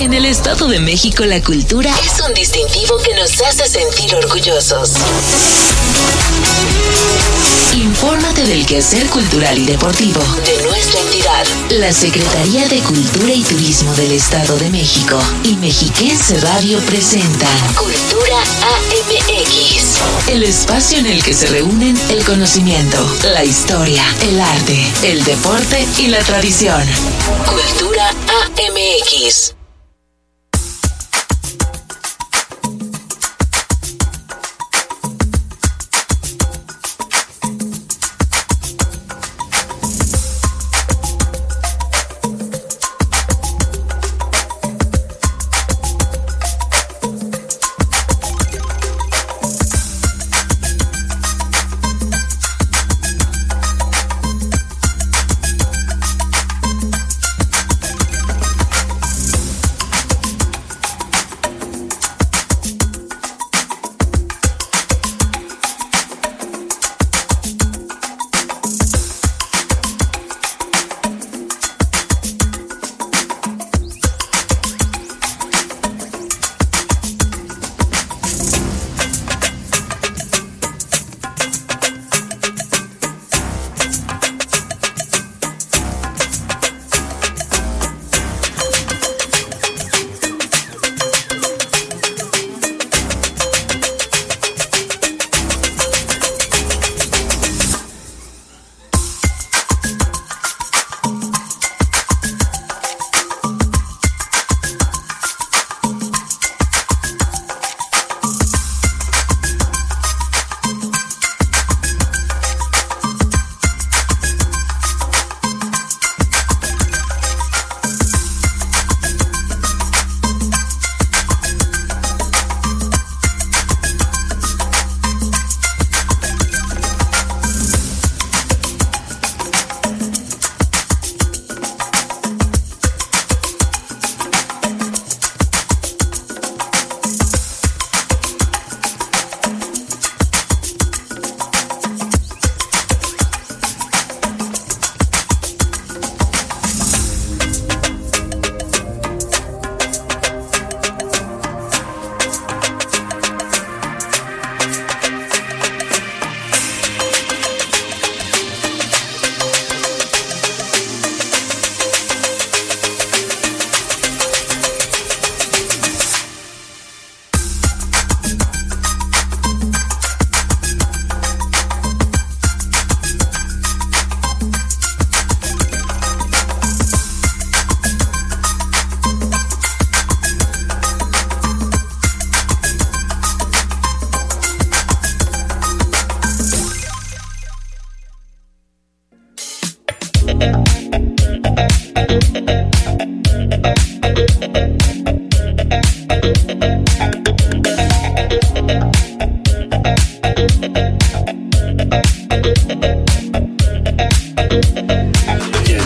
[0.00, 4.92] En el Estado de México la cultura es un distintivo que nos hace sentir orgullosos.
[7.74, 11.44] Infórmate del quehacer cultural y deportivo de nuestra entidad.
[11.68, 18.38] La Secretaría de Cultura y Turismo del Estado de México y Mexiquense Radio presentan Cultura
[18.40, 20.30] AMX.
[20.30, 25.86] El espacio en el que se reúnen el conocimiento, la historia, el arte, el deporte
[25.98, 26.82] y la tradición.
[27.44, 29.59] Cultura AMX.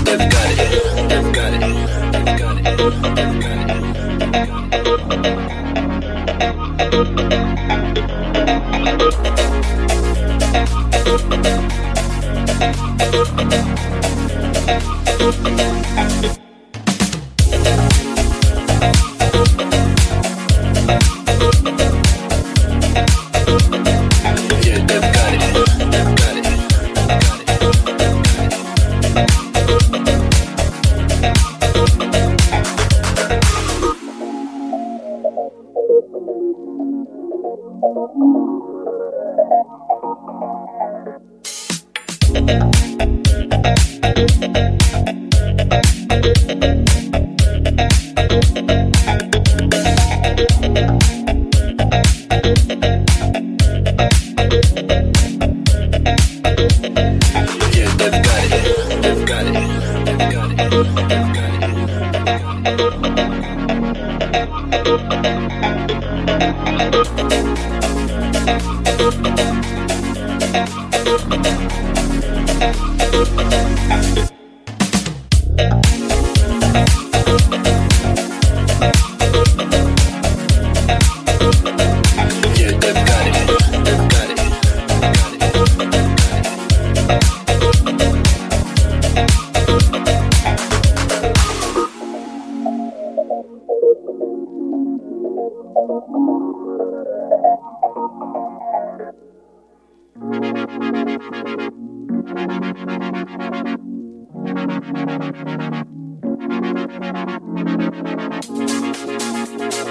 [0.07, 0.59] I've got it.
[1.13, 2.65] I've got it.
[2.65, 3.54] I've got it.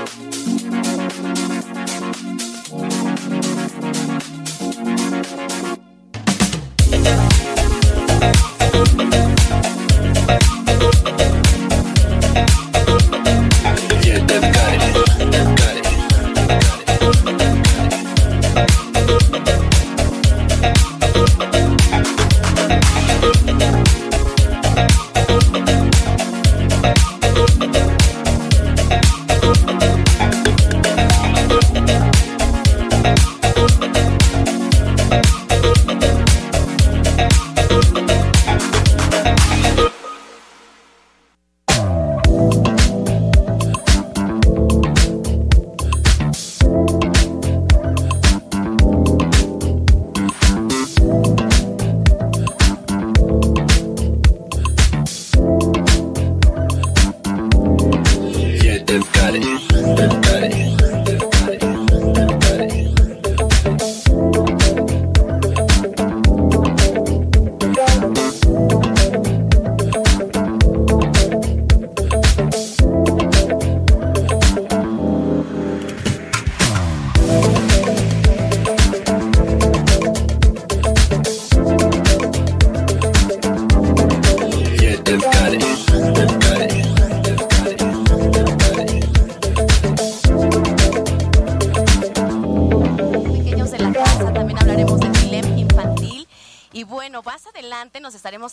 [0.05, 0.42] Thank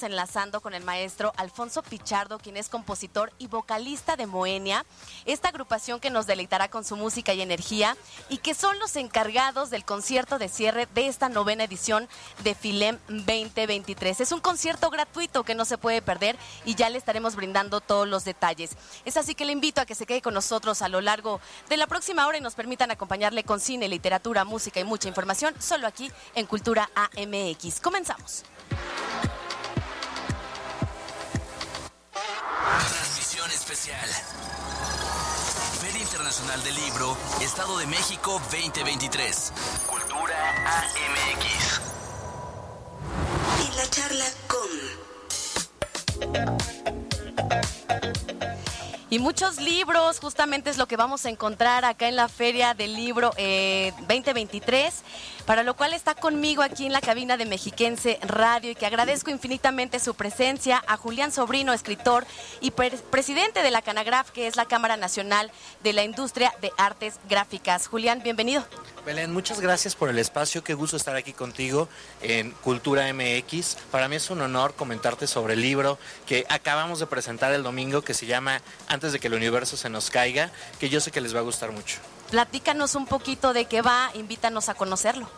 [0.02, 4.86] enlazando con el maestro Alfonso Pichardo, quien es compositor y vocalista de Moenia,
[5.24, 7.96] esta agrupación que nos deleitará con su música y energía
[8.28, 12.08] y que son los encargados del concierto de cierre de esta novena edición
[12.44, 14.20] de Filem 2023.
[14.20, 18.06] Es un concierto gratuito que no se puede perder y ya le estaremos brindando todos
[18.06, 18.70] los detalles.
[19.04, 21.76] Es así que le invito a que se quede con nosotros a lo largo de
[21.76, 25.88] la próxima hora y nos permitan acompañarle con cine, literatura, música y mucha información solo
[25.88, 27.80] aquí en Cultura AMX.
[27.80, 28.44] Comenzamos.
[32.88, 34.08] Transmisión especial.
[35.80, 39.52] Feria Internacional del Libro, Estado de México 2023.
[39.86, 40.36] Cultura
[40.66, 41.80] AMX.
[43.64, 44.68] Y la charla con...
[49.12, 52.94] Y muchos libros, justamente es lo que vamos a encontrar acá en la Feria del
[52.94, 55.02] Libro 2023, eh,
[55.46, 59.32] para lo cual está conmigo aquí en la cabina de Mexiquense Radio y que agradezco
[59.32, 62.24] infinitamente su presencia a Julián Sobrino, escritor
[62.60, 65.50] y presidente de la Canagraf, que es la Cámara Nacional
[65.82, 67.88] de la Industria de Artes Gráficas.
[67.88, 68.64] Julián, bienvenido.
[69.04, 71.88] Belén, muchas gracias por el espacio, qué gusto estar aquí contigo
[72.20, 73.76] en Cultura MX.
[73.90, 78.02] Para mí es un honor comentarte sobre el libro que acabamos de presentar el domingo
[78.02, 81.22] que se llama antes de que el universo se nos caiga, que yo sé que
[81.22, 81.98] les va a gustar mucho.
[82.30, 85.28] Platícanos un poquito de qué va, invítanos a conocerlo.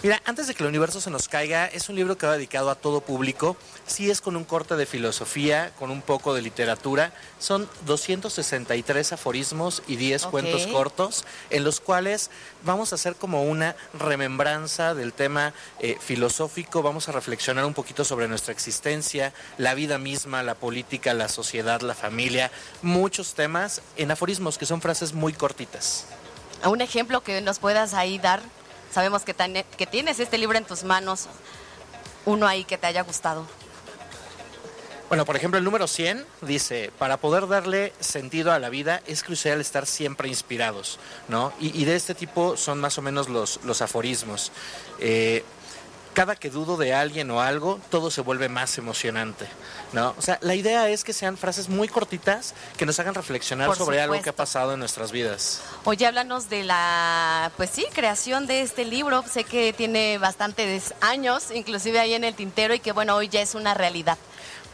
[0.00, 2.70] Mira, antes de que el universo se nos caiga, es un libro que va dedicado
[2.70, 3.56] a todo público.
[3.88, 7.12] Sí es con un corte de filosofía, con un poco de literatura.
[7.40, 12.30] Son 263 aforismos y 10 cuentos cortos, en los cuales
[12.62, 16.80] vamos a hacer como una remembranza del tema eh, filosófico.
[16.80, 21.80] Vamos a reflexionar un poquito sobre nuestra existencia, la vida misma, la política, la sociedad,
[21.80, 22.52] la familia.
[22.82, 26.04] Muchos temas en aforismos que son frases muy cortitas.
[26.64, 28.42] Un ejemplo que nos puedas ahí dar
[28.92, 29.34] Sabemos que,
[29.76, 31.26] que tienes este libro en tus manos,
[32.24, 33.46] uno ahí que te haya gustado.
[35.08, 39.22] Bueno, por ejemplo, el número 100 dice, para poder darle sentido a la vida es
[39.22, 41.54] crucial estar siempre inspirados, ¿no?
[41.58, 44.52] Y, de este tipo son más o menos los, los aforismos.
[44.98, 45.44] Eh,
[46.14, 49.46] cada que dudo de alguien o algo, todo se vuelve más emocionante,
[49.92, 50.14] ¿no?
[50.18, 54.00] O sea, la idea es que sean frases muy cortitas que nos hagan reflexionar sobre
[54.00, 55.62] algo que ha pasado en nuestras vidas.
[55.84, 59.24] Oye, háblanos de la, pues sí, creación de este libro.
[59.30, 63.40] Sé que tiene bastantes años, inclusive ahí en el tintero, y que bueno, hoy ya
[63.40, 64.18] es una realidad.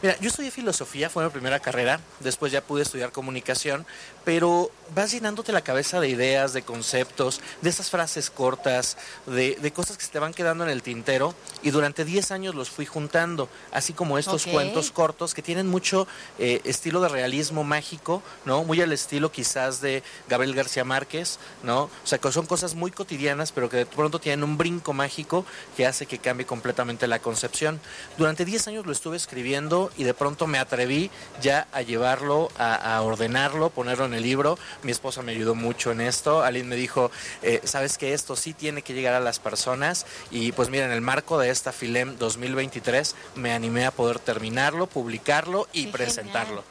[0.01, 3.85] Mira, yo estudié filosofía, fue mi primera carrera, después ya pude estudiar comunicación,
[4.25, 9.97] pero vas llenándote la cabeza de ideas, de conceptos, de esas frases cortas, de, cosas
[9.97, 13.49] que se te van quedando en el tintero y durante 10 años los fui juntando,
[13.71, 16.07] así como estos cuentos cortos que tienen mucho
[16.39, 18.63] eh, estilo de realismo mágico, ¿no?
[18.63, 21.83] Muy al estilo quizás de Gabriel García Márquez, ¿no?
[21.83, 25.45] O sea, que son cosas muy cotidianas, pero que de pronto tienen un brinco mágico
[25.77, 27.79] que hace que cambie completamente la concepción.
[28.17, 33.01] Durante 10 años lo estuve escribiendo y de pronto me atreví ya a llevarlo, a,
[33.01, 34.57] ordenarlo, ponerlo en el libro.
[34.83, 36.43] Mi esposa me ayudó mucho en esto.
[36.43, 40.51] Aline me dijo, eh, sabes que esto sí tiene que llegar a las personas y
[40.51, 45.67] pues mira, en el marco de esta FILEM 2023 me animé a poder terminarlo, publicarlo
[45.73, 46.63] y presentarlo.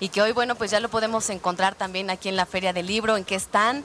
[0.00, 2.86] Y que hoy, bueno, pues ya lo podemos encontrar también aquí en la Feria del
[2.86, 3.84] Libro, en qué están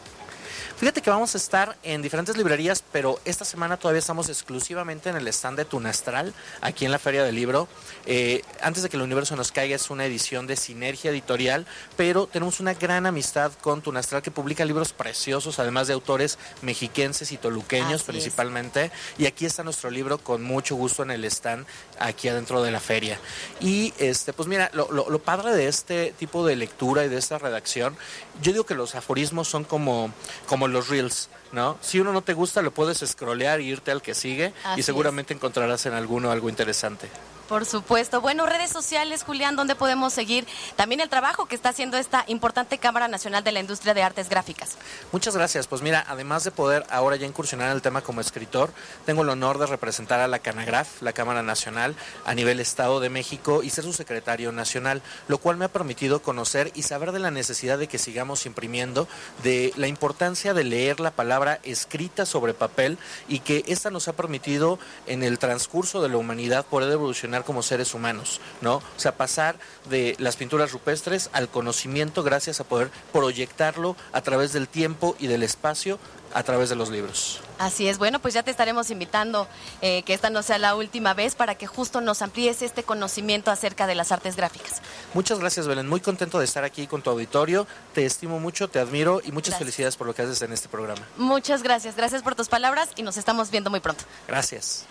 [0.77, 5.15] Fíjate que vamos a estar en diferentes librerías, pero esta semana todavía estamos exclusivamente en
[5.15, 7.67] el stand de Tunastral, aquí en la Feria del Libro.
[8.05, 11.65] Eh, antes de que el universo nos caiga es una edición de Sinergia Editorial,
[11.97, 17.31] pero tenemos una gran amistad con Tunastral que publica libros preciosos, además de autores mexiquenses
[17.31, 18.91] y toluqueños principalmente.
[19.17, 21.65] Y aquí está nuestro libro con mucho gusto en el stand,
[21.99, 23.19] aquí adentro de la feria.
[23.59, 27.37] Y este, pues mira, lo, lo padre de este tipo de lectura y de esta
[27.37, 27.97] redacción,
[28.41, 30.13] yo digo que los aforismos son como,
[30.49, 31.77] como los reels, ¿no?
[31.79, 35.31] Si uno no te gusta, lo puedes scrollear y irte al que sigue y seguramente
[35.31, 37.07] encontrarás en alguno algo interesante.
[37.49, 38.21] Por supuesto.
[38.21, 42.77] Bueno, redes sociales, Julián, ¿dónde podemos seguir también el trabajo que está haciendo esta importante
[42.77, 44.77] Cámara Nacional de la Industria de Artes Gráficas?
[45.11, 45.65] Muchas gracias.
[45.65, 48.71] Pues mira, además de poder ahora ya incursionar en el tema como escritor,
[49.07, 53.09] tengo el honor de representar a la Canagraf, la Cámara Nacional, a nivel Estado de
[53.09, 57.19] México y ser su secretario nacional, lo cual me ha permitido conocer y saber de
[57.19, 59.07] la necesidad de que sigamos imprimiendo,
[59.41, 64.13] de la importancia de leer la palabra escrita sobre papel y que esta nos ha
[64.13, 64.77] permitido
[65.07, 68.75] en el transcurso de la humanidad poder evolucionar como seres humanos, ¿no?
[68.75, 69.55] O sea, pasar
[69.89, 75.27] de las pinturas rupestres al conocimiento gracias a poder proyectarlo a través del tiempo y
[75.27, 75.99] del espacio
[76.33, 77.39] a través de los libros.
[77.57, 79.47] Así es, bueno, pues ya te estaremos invitando
[79.81, 83.51] eh, que esta no sea la última vez para que justo nos amplíes este conocimiento
[83.51, 84.81] acerca de las artes gráficas.
[85.13, 85.87] Muchas gracias, Belén.
[85.87, 87.67] Muy contento de estar aquí con tu auditorio.
[87.93, 91.01] Te estimo mucho, te admiro y muchas felicidades por lo que haces en este programa.
[91.17, 94.03] Muchas gracias, gracias por tus palabras y nos estamos viendo muy pronto.
[94.27, 94.85] Gracias.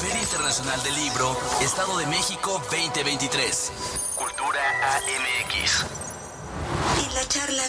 [0.00, 3.72] Feria Internacional del Libro, Estado de México 2023.
[4.16, 4.60] Cultura
[4.94, 5.84] AMX.
[7.02, 7.62] Y la charla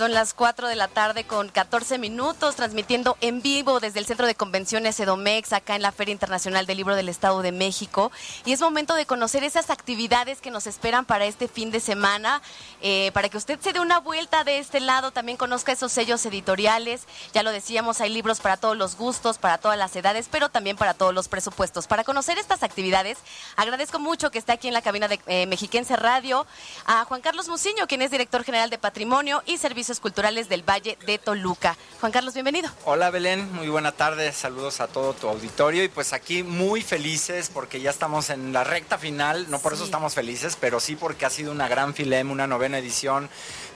[0.00, 4.26] Son las 4 de la tarde con 14 minutos, transmitiendo en vivo desde el Centro
[4.26, 8.10] de Convenciones Edomex, acá en la Feria Internacional del Libro del Estado de México.
[8.46, 12.40] Y es momento de conocer esas actividades que nos esperan para este fin de semana,
[12.80, 16.24] eh, para que usted se dé una vuelta de este lado, también conozca esos sellos
[16.24, 17.02] editoriales.
[17.34, 20.78] Ya lo decíamos, hay libros para todos los gustos, para todas las edades, pero también
[20.78, 21.86] para todos los presupuestos.
[21.86, 23.18] Para conocer estas actividades,
[23.54, 26.46] agradezco mucho que esté aquí en la cabina de eh, Mexiquense Radio
[26.86, 30.96] a Juan Carlos Muciño, quien es director general de Patrimonio y Servicios Culturales del Valle
[31.06, 31.76] de Toluca.
[32.00, 32.70] Juan Carlos, bienvenido.
[32.84, 35.82] Hola Belén, muy buena tarde, saludos a todo tu auditorio.
[35.82, 39.84] Y pues aquí muy felices porque ya estamos en la recta final, no por eso
[39.84, 43.28] estamos felices, pero sí porque ha sido una gran filem, una novena edición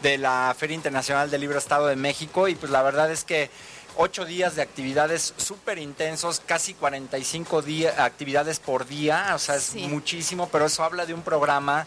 [0.03, 2.47] de la Feria Internacional del Libro Estado de México.
[2.47, 3.51] Y pues la verdad es que
[3.97, 9.75] ocho días de actividades súper intensos, casi 45 días, actividades por día, o sea, es
[9.75, 11.87] muchísimo, pero eso habla de un programa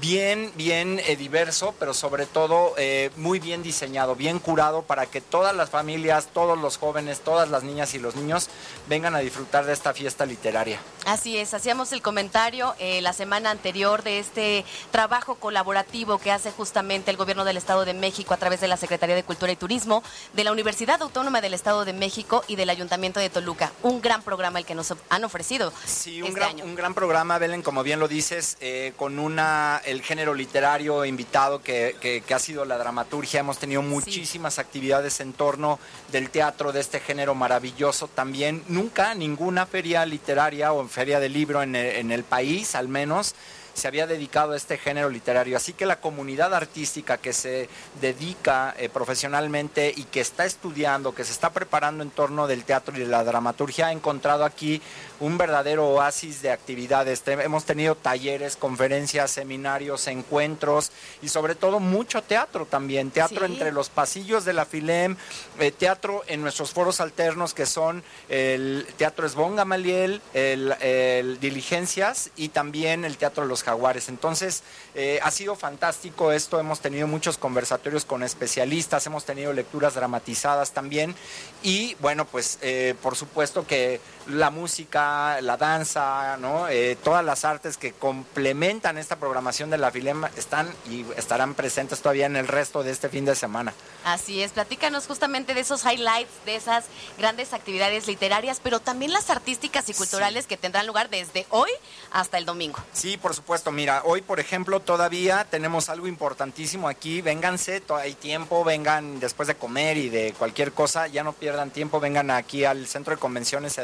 [0.00, 5.20] bien, bien eh, diverso, pero sobre todo eh, muy bien diseñado, bien curado para que
[5.20, 8.48] todas las familias, todos los jóvenes, todas las niñas y los niños
[8.88, 10.78] vengan a disfrutar de esta fiesta literaria.
[11.08, 16.50] Así es, hacíamos el comentario eh, la semana anterior de este trabajo colaborativo que hace
[16.50, 19.56] justamente el Gobierno del Estado de México a través de la Secretaría de Cultura y
[19.56, 20.02] Turismo,
[20.34, 23.72] de la Universidad Autónoma del Estado de México y del Ayuntamiento de Toluca.
[23.82, 25.72] Un gran programa el que nos han ofrecido.
[25.86, 28.58] Sí, un, este gran, un gran programa, Belén, como bien lo dices,
[28.98, 33.40] con una el género literario invitado que, ha sido la dramaturgia.
[33.40, 35.78] Hemos tenido muchísimas actividades en torno
[36.12, 38.62] del teatro de este género maravilloso también.
[38.68, 43.36] Nunca ninguna feria literaria o feria de libro en el, en el país, al menos,
[43.78, 45.56] se había dedicado a este género literario.
[45.56, 47.68] Así que la comunidad artística que se
[48.00, 52.96] dedica eh, profesionalmente y que está estudiando, que se está preparando en torno del teatro
[52.96, 54.82] y de la dramaturgia, ha encontrado aquí
[55.20, 57.22] un verdadero oasis de actividades.
[57.26, 63.10] hemos tenido talleres, conferencias, seminarios, encuentros y sobre todo mucho teatro también.
[63.10, 65.16] Teatro entre los pasillos de la FILEM,
[65.58, 72.50] eh, teatro en nuestros foros alternos que son el Teatro Esbón Gamaliel, el, Diligencias y
[72.50, 74.08] también el Teatro de los Jaguares.
[74.08, 74.62] Entonces,
[74.94, 76.60] eh, ha sido fantástico esto.
[76.60, 81.14] Hemos tenido muchos conversatorios con especialistas, hemos tenido lecturas dramatizadas también.
[81.62, 86.68] Y bueno, pues eh, por supuesto que la música, la danza, ¿no?
[86.68, 92.00] Eh, todas las artes que complementan esta programación de la Filema están y estarán presentes
[92.00, 93.72] todavía en el resto de este fin de semana.
[94.04, 96.84] Así es, platícanos justamente de esos highlights, de esas
[97.18, 101.70] grandes actividades literarias, pero también las artísticas y culturales que tendrán lugar desde hoy
[102.10, 102.78] hasta el domingo.
[102.92, 103.72] Sí, por supuesto.
[103.72, 107.20] Mira, hoy, por ejemplo, todavía tenemos algo importantísimo aquí.
[107.22, 112.00] Vénganse, hay tiempo, vengan después de comer y de cualquier cosa, ya no pierdan tiempo,
[112.00, 113.78] vengan aquí al Centro de Convenciones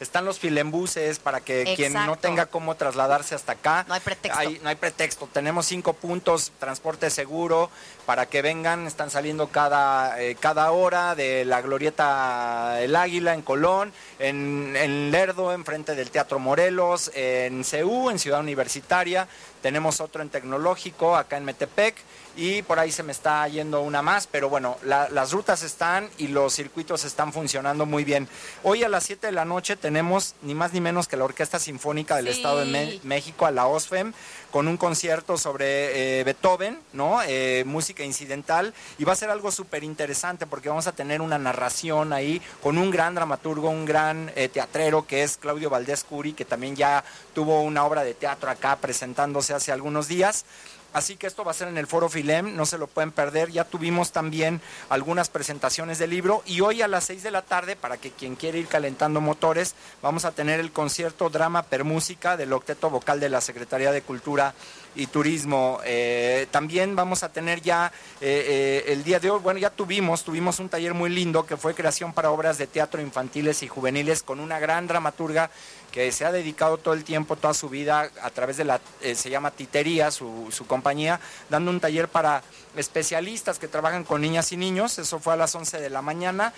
[0.00, 3.84] Están los filembuses para que quien no tenga cómo trasladarse hasta acá.
[3.86, 4.50] No hay pretexto.
[4.62, 5.28] no hay pretexto.
[5.32, 7.70] Tenemos cinco puntos, transporte seguro,
[8.06, 8.86] para que vengan.
[8.86, 15.10] Están saliendo cada, eh, cada hora de la Glorieta El Águila en Colón, en, en
[15.10, 19.28] Lerdo, enfrente del Teatro Morelos, en CEU, en Ciudad Universitaria.
[19.62, 21.96] Tenemos otro en Tecnológico, acá en Metepec
[22.36, 26.28] y por ahí se me está yendo una más, pero bueno, las rutas están y
[26.28, 28.28] los circuitos están funcionando muy bien.
[28.62, 31.58] Hoy a las 7 de la noche tenemos ni más ni menos que la Orquesta
[31.58, 34.12] Sinfónica del Estado de México, a la OSFEM,
[34.50, 37.20] con un concierto sobre eh, Beethoven, ¿no?
[37.26, 41.38] Eh, música incidental, y va a ser algo súper interesante porque vamos a tener una
[41.38, 46.32] narración ahí con un gran dramaturgo, un gran eh, teatrero que es Claudio Valdés Curi,
[46.32, 50.44] que también ya tuvo una obra de teatro acá presentándose hace algunos días.
[50.92, 53.50] Así que esto va a ser en el Foro Filem, no se lo pueden perder.
[53.50, 57.76] Ya tuvimos también algunas presentaciones del libro y hoy a las 6 de la tarde,
[57.76, 62.36] para que quien quiere ir calentando motores, vamos a tener el concierto Drama per Música
[62.36, 64.54] del octeto vocal de la Secretaría de Cultura
[64.94, 65.80] y Turismo.
[65.84, 70.24] Eh, también vamos a tener ya eh, eh, el día de hoy, bueno, ya tuvimos,
[70.24, 74.22] tuvimos un taller muy lindo que fue creación para obras de teatro infantiles y juveniles
[74.22, 75.50] con una gran dramaturga
[75.90, 79.14] que se ha dedicado todo el tiempo, toda su vida, a través de la, eh,
[79.14, 82.42] se llama Titería, su, su, compañía, dando un taller para
[82.76, 86.52] especialistas que trabajan con niñas y niños, eso fue a las 11 de la mañana.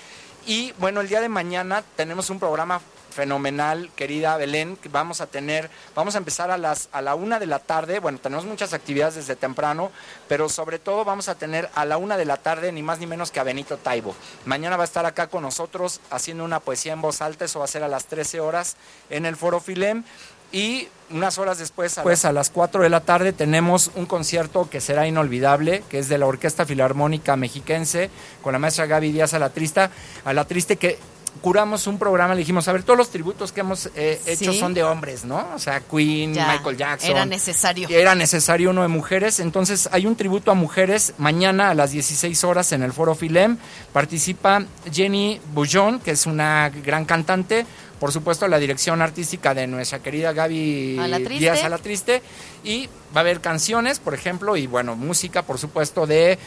[0.46, 2.80] Y bueno, el día de mañana tenemos un programa
[3.12, 7.38] fenomenal, querida Belén, que vamos a tener, vamos a empezar a las a la una
[7.38, 9.92] de la tarde, bueno, tenemos muchas actividades desde temprano,
[10.28, 13.06] pero sobre todo vamos a tener a la una de la tarde ni más ni
[13.06, 14.14] menos que a Benito Taibo.
[14.44, 17.66] Mañana va a estar acá con nosotros haciendo una poesía en voz alta, eso va
[17.66, 18.76] a ser a las 13 horas
[19.10, 20.04] en el Foro Filem
[20.52, 24.80] y unas horas después, pues a las 4 de la tarde, tenemos un concierto que
[24.80, 28.10] será inolvidable, que es de la Orquesta Filarmónica Mexiquense,
[28.42, 29.90] con la maestra Gaby Díaz a la, trista,
[30.24, 30.98] a la triste, que
[31.40, 34.74] curamos un programa, le dijimos, a ver, todos los tributos que hemos eh, hecho son
[34.74, 35.46] de hombres, ¿no?
[35.54, 37.10] O sea, Queen, Michael Jackson.
[37.10, 37.88] Era necesario.
[37.88, 39.40] Era necesario uno de mujeres.
[39.40, 43.56] Entonces, hay un tributo a mujeres mañana a las 16 horas en el Foro Filem.
[43.92, 47.66] Participa Jenny Bullón, que es una gran cantante.
[47.98, 50.98] Por supuesto, la dirección artística de nuestra querida Gaby
[51.38, 52.22] Díaz a la Triste.
[52.64, 56.38] Y va a haber canciones, por ejemplo, y bueno, música, por supuesto, de eh,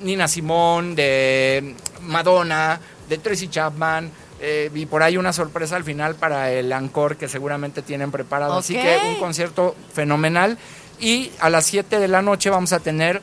[0.00, 4.10] Nina Simón, de Madonna, de Tracy Chapman
[4.46, 8.58] eh, y por ahí una sorpresa al final para el Ancor que seguramente tienen preparado.
[8.58, 10.58] Así que un concierto fenomenal.
[11.00, 13.22] Y a las 7 de la noche vamos a tener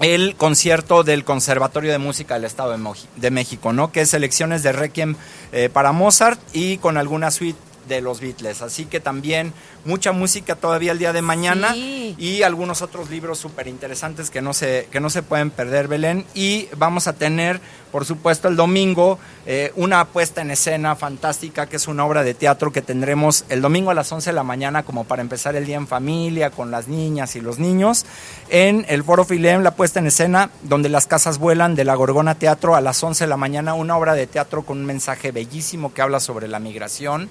[0.00, 2.74] el concierto del Conservatorio de Música del Estado
[3.16, 3.92] de, México, ¿no?
[3.92, 5.14] Que es selecciones de Requiem
[5.52, 8.62] eh, para Mozart y con alguna suite de los Beatles.
[8.62, 9.52] Así que también
[9.84, 14.52] mucha música todavía el día de mañana y algunos otros libros súper interesantes que no,
[14.52, 16.24] se, que no se pueden perder, Belén.
[16.34, 17.60] Y vamos a tener,
[17.92, 22.34] por supuesto, el domingo eh, una puesta en escena fantástica que es una obra de
[22.34, 25.66] teatro que tendremos el domingo a las 11 de la mañana como para empezar el
[25.66, 28.06] día en familia con las niñas y los niños
[28.48, 32.34] en el Foro Filem, la puesta en escena donde las casas vuelan de la Gorgona
[32.34, 35.92] Teatro a las 11 de la mañana, una obra de teatro con un mensaje bellísimo
[35.94, 37.30] que habla sobre la migración.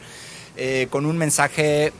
[0.62, 1.93] Eh, con un mensaje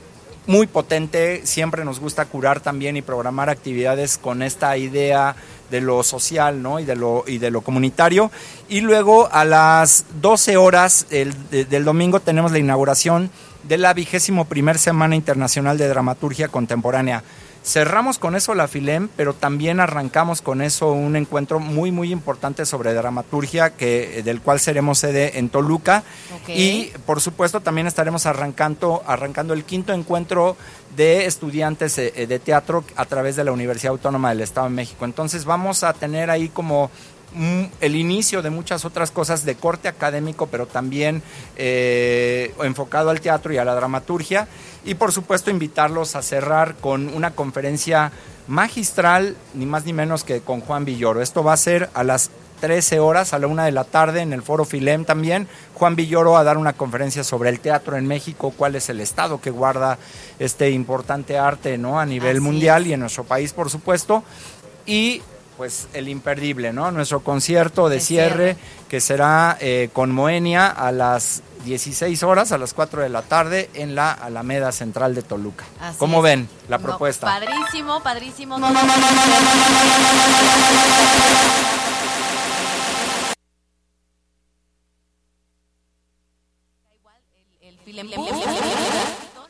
[0.46, 1.40] muy potente.
[1.46, 5.34] Siempre nos gusta curar también y programar actividades con esta idea
[5.70, 6.78] de lo social ¿no?
[6.78, 8.30] y, de lo, y de lo comunitario.
[8.68, 13.30] Y luego a las 12 horas del domingo tenemos la inauguración
[13.62, 17.24] de la vigésimo primer Semana Internacional de Dramaturgia Contemporánea.
[17.62, 22.64] Cerramos con eso la Filem, pero también arrancamos con eso un encuentro muy, muy importante
[22.64, 26.02] sobre dramaturgia, que, del cual seremos sede en Toluca.
[26.48, 30.56] Y por supuesto también estaremos arrancando, arrancando el quinto encuentro
[30.96, 35.04] de estudiantes eh, de teatro a través de la Universidad Autónoma del Estado de México.
[35.04, 36.90] Entonces vamos a tener ahí como
[37.80, 41.22] el inicio de muchas otras cosas de corte académico, pero también
[41.56, 44.48] eh, enfocado al teatro y a la dramaturgia.
[44.84, 48.12] Y por supuesto invitarlos a cerrar con una conferencia
[48.48, 51.22] magistral, ni más ni menos que con Juan Villoro.
[51.22, 54.32] Esto va a ser a las 13 horas, a la una de la tarde, en
[54.32, 55.48] el Foro Filem también.
[55.74, 59.40] Juan Villoro a dar una conferencia sobre el teatro en México, cuál es el estado
[59.40, 59.98] que guarda
[60.38, 61.98] este importante arte ¿no?
[61.98, 64.22] a nivel mundial y en nuestro país, por supuesto.
[64.86, 65.22] Y
[65.60, 66.90] pues el imperdible, ¿no?
[66.90, 68.56] Nuestro concierto de, cierre,
[68.88, 73.68] que será eh, con Moenia a las 16 horas, a las 4 de la tarde,
[73.74, 75.66] en la Alameda Central de Toluca.
[75.98, 77.26] ¿Cómo ven la propuesta?
[77.26, 78.56] padrísimo, padrísimo.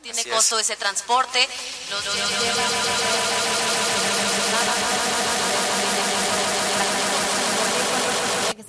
[0.01, 1.39] tiene costo ese transporte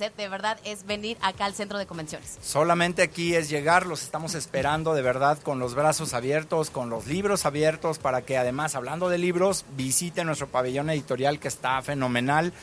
[0.09, 2.37] de verdad es venir acá al centro de convenciones.
[2.41, 7.07] Solamente aquí es llegar, los estamos esperando de verdad con los brazos abiertos, con los
[7.07, 12.53] libros abiertos, para que además, hablando de libros, visite nuestro pabellón editorial que está fenomenal.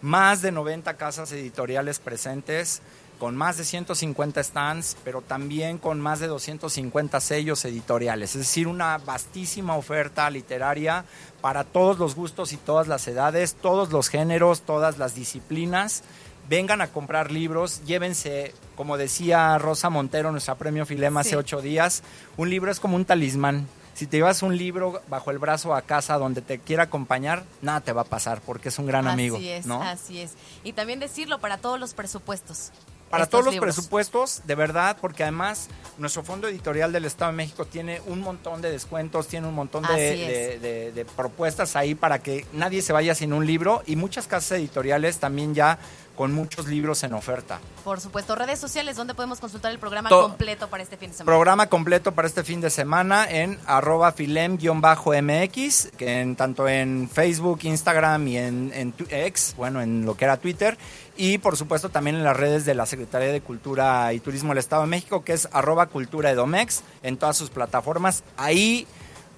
[0.00, 2.82] Más de 90 casas editoriales presentes
[3.18, 8.68] con más de 150 stands, pero también con más de 250 sellos editoriales, es decir,
[8.68, 11.04] una vastísima oferta literaria
[11.40, 16.04] para todos los gustos y todas las edades, todos los géneros, todas las disciplinas
[16.48, 22.02] vengan a comprar libros, llévense, como decía Rosa Montero, nuestra premio Filema hace ocho días,
[22.36, 23.66] un libro es como un talismán.
[23.94, 27.80] Si te llevas un libro bajo el brazo a casa donde te quiera acompañar, nada
[27.80, 29.36] te va a pasar porque es un gran amigo.
[29.36, 30.34] Así es, así es.
[30.62, 32.70] Y también decirlo para todos los presupuestos.
[33.10, 37.64] Para todos los presupuestos, de verdad, porque además nuestro Fondo Editorial del Estado de México
[37.64, 42.92] tiene un montón de descuentos, tiene un montón de, propuestas ahí para que nadie se
[42.92, 45.78] vaya sin un libro y muchas casas editoriales también ya
[46.18, 47.60] con muchos libros en oferta.
[47.84, 51.32] Por supuesto, redes sociales, ¿dónde podemos consultar el programa completo para este fin de semana?
[51.32, 57.60] Programa completo para este fin de semana en arroba filem-mx, que en, tanto en Facebook,
[57.62, 60.76] Instagram y en, en X, bueno, en lo que era Twitter,
[61.16, 64.58] y por supuesto también en las redes de la Secretaría de Cultura y Turismo del
[64.58, 68.24] Estado de México, que es arroba cultura edomex, en todas sus plataformas.
[68.36, 68.88] Ahí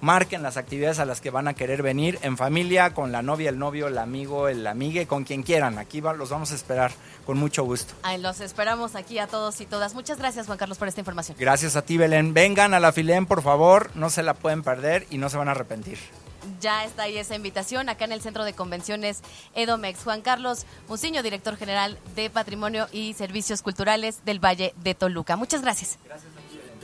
[0.01, 3.49] marquen las actividades a las que van a querer venir en familia, con la novia,
[3.49, 5.77] el novio, el amigo, el amigue, con quien quieran.
[5.77, 6.91] Aquí los vamos a esperar
[7.25, 7.93] con mucho gusto.
[8.03, 9.93] Ay, los esperamos aquí a todos y todas.
[9.93, 11.37] Muchas gracias, Juan Carlos, por esta información.
[11.39, 12.33] Gracias a ti, Belén.
[12.33, 15.47] Vengan a la Filén, por favor, no se la pueden perder y no se van
[15.47, 15.99] a arrepentir.
[16.59, 19.21] Ya está ahí esa invitación acá en el Centro de Convenciones
[19.53, 20.03] Edomex.
[20.03, 25.35] Juan Carlos Muciño, director general de Patrimonio y Servicios Culturales del Valle de Toluca.
[25.35, 25.99] Muchas gracias.
[26.05, 26.30] Gracias.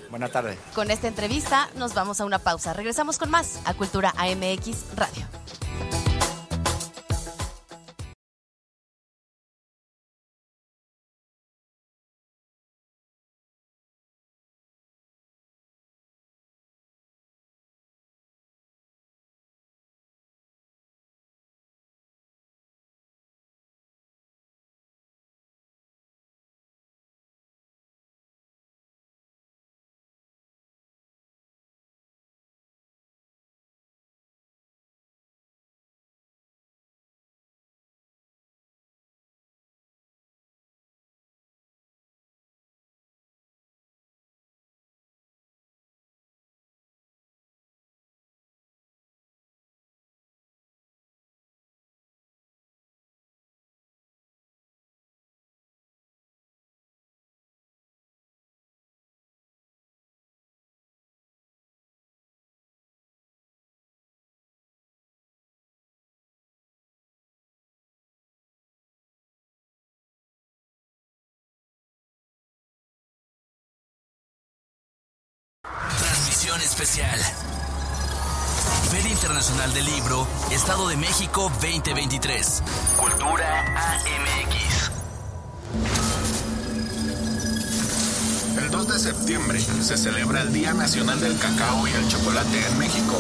[0.10, 0.58] Buenas tardes.
[0.74, 2.74] Con esta entrevista nos vamos a una pausa.
[2.74, 5.28] Regresamos con más a Cultura AMX Radio.
[76.62, 77.20] Especial.
[78.92, 82.64] Feria Internacional del Libro, Estado de México 2023.
[82.98, 84.92] Cultura AMX.
[88.58, 92.80] El 2 de septiembre se celebra el Día Nacional del Cacao y el Chocolate en
[92.80, 93.18] México.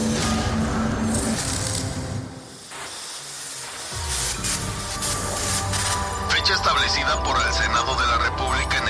[6.47, 8.86] fecha establecida por el Senado de la República en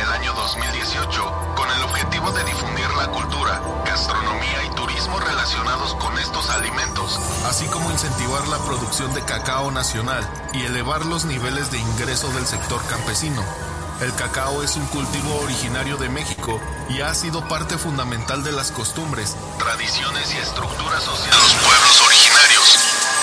[0.48, 7.20] 2018 con el objetivo de difundir la cultura, gastronomía y turismo relacionados con estos alimentos,
[7.46, 12.46] así como incentivar la producción de cacao nacional y elevar los niveles de ingreso del
[12.46, 13.44] sector campesino.
[14.00, 18.72] El cacao es un cultivo originario de México y ha sido parte fundamental de las
[18.72, 22.80] costumbres, tradiciones y estructuras sociales de los pueblos originarios.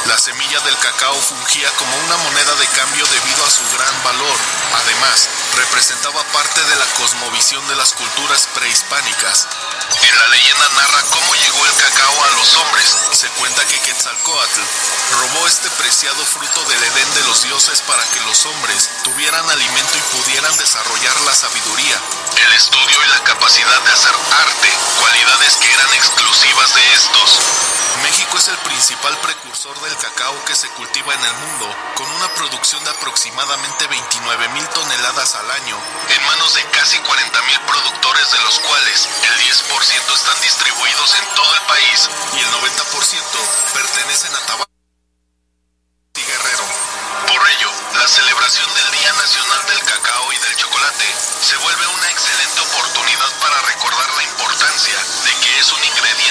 [0.08, 4.36] La semilla del cacao fungía como una moneda de cambio debido a su gran valor.
[4.84, 9.48] Además, representaba parte de la cosmovisión de las culturas prehispánicas.
[10.02, 12.96] En la leyenda narra cómo llegó el cacao a los hombres.
[13.12, 14.60] Se cuenta que Quetzalcoatl
[15.20, 19.98] robó este preciado fruto del Edén de los dioses para que los hombres tuvieran alimento
[19.98, 22.00] y pudieran desarrollar la sabiduría,
[22.46, 27.40] el estudio y la capacidad de hacer arte, cualidades que eran exclusivas de estos.
[28.84, 33.86] Principal precursor del cacao que se cultiva en el mundo, con una producción de aproximadamente
[33.86, 39.08] 29 mil toneladas al año, en manos de casi 40 mil productores, de los cuales
[39.24, 44.70] el 10% están distribuidos en todo el país y el 90% pertenecen a Tabasco
[46.16, 46.64] y Guerrero.
[47.26, 51.08] Por ello, la celebración del Día Nacional del Cacao y del Chocolate
[51.40, 56.23] se vuelve una excelente oportunidad para recordar la importancia de que es un ingrediente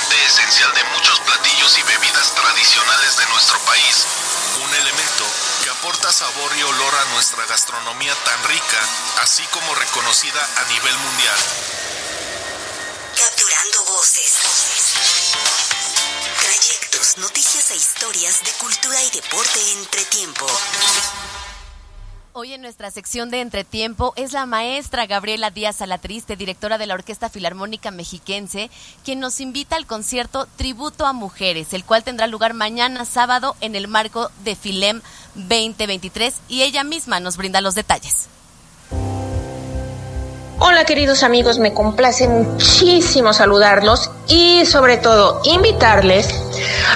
[0.54, 4.06] esencial de muchos platillos y bebidas tradicionales de nuestro país.
[4.64, 5.26] Un elemento
[5.64, 8.80] que aporta sabor y olor a nuestra gastronomía tan rica,
[9.24, 11.40] así como reconocida a nivel mundial.
[13.18, 14.34] Capturando voces.
[16.40, 20.46] Trayectos, noticias e historias de cultura y deporte entre tiempo.
[22.36, 26.96] Hoy en nuestra sección de Entretiempo es la maestra Gabriela Díaz Alatriste, directora de la
[26.96, 28.72] Orquesta Filarmónica Mexiquense,
[29.06, 33.76] quien nos invita al concierto Tributo a Mujeres, el cual tendrá lugar mañana sábado en
[33.76, 35.02] el marco de Filem
[35.36, 38.30] 2023 y ella misma nos brinda los detalles.
[40.66, 46.34] Hola queridos amigos, me complace muchísimo saludarlos y sobre todo invitarles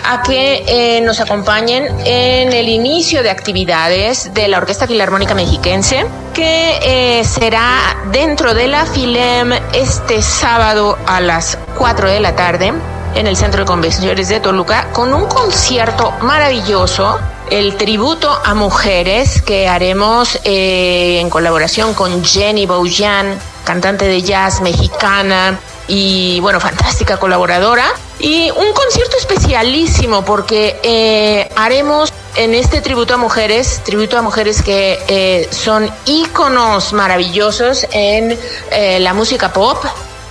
[0.05, 6.05] a que eh, nos acompañen en el inicio de actividades de la Orquesta Filarmónica Mexiquense
[6.33, 12.71] que eh, será dentro de la FILEM este sábado a las 4 de la tarde
[13.15, 19.41] en el Centro de Convenciones de Toluca con un concierto maravilloso el tributo a mujeres
[19.41, 27.17] que haremos eh, en colaboración con Jenny Boujan, cantante de jazz mexicana y bueno, fantástica
[27.17, 27.85] colaboradora.
[28.17, 34.61] Y un concierto especialísimo porque eh, haremos en este tributo a mujeres, tributo a mujeres
[34.61, 38.37] que eh, son íconos maravillosos en
[38.71, 39.83] eh, la música pop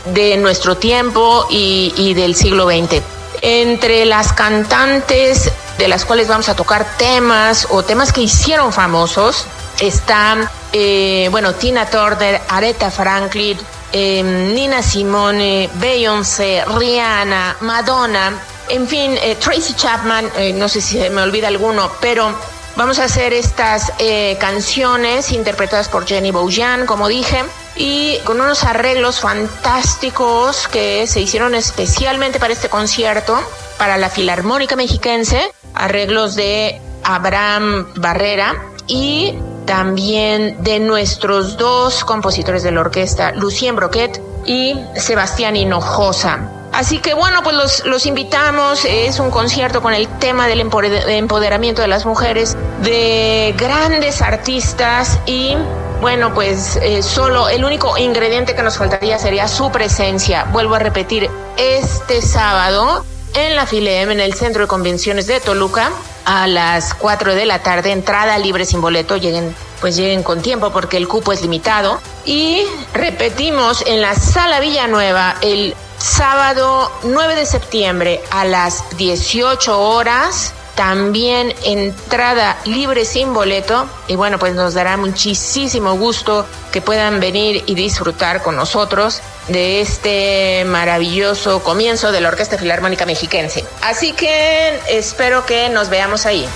[0.06, 3.02] de nuestro tiempo y, y del siglo XX.
[3.42, 9.44] Entre las cantantes de las cuales vamos a tocar temas o temas que hicieron famosos.
[9.80, 13.56] Están, eh, bueno, Tina Turner, Aretha Franklin,
[13.92, 18.32] eh, Nina Simone, Beyoncé, Rihanna, Madonna,
[18.68, 22.34] en fin, eh, Tracy Chapman, eh, no sé si me olvida alguno, pero
[22.76, 23.92] vamos a hacer estas
[24.38, 27.42] canciones interpretadas por Jenny Boujan, como dije,
[27.76, 33.38] y con unos arreglos fantásticos que se hicieron especialmente para este concierto,
[33.78, 42.70] para la Filarmónica Mexiquense, arreglos de Abraham Barrera y también de nuestros dos compositores de
[42.70, 46.52] la orquesta, Lucien Broquet y Sebastián Hinojosa.
[46.72, 51.80] Así que bueno, pues los, los, invitamos, es un concierto con el tema del empoderamiento
[51.82, 55.56] de las mujeres, de grandes artistas y
[56.00, 60.44] bueno, pues eh, solo el único ingrediente que nos faltaría sería su presencia.
[60.52, 65.90] Vuelvo a repetir, este sábado en la FILEM, en el Centro de Convenciones de Toluca,
[66.26, 70.70] a las 4 de la tarde, entrada libre sin boleto, lleguen, pues lleguen con tiempo
[70.70, 72.00] porque el cupo es limitado.
[72.26, 72.62] Y
[72.92, 80.52] repetimos en la Sala Villanueva el sábado 9 de septiembre a las 18 horas.
[80.74, 83.86] También entrada libre sin boleto.
[84.08, 89.80] Y bueno, pues nos dará muchísimo gusto que puedan venir y disfrutar con nosotros de
[89.80, 93.64] este maravilloso comienzo de la Orquesta Filarmónica Mexiquense.
[93.82, 96.46] Así que espero que nos veamos ahí.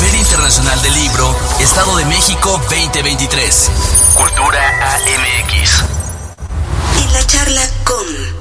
[0.00, 3.70] Feria Internacional del Libro, Estado de México 2023.
[4.14, 5.84] Cultura AMX.
[7.02, 8.33] En la charla con...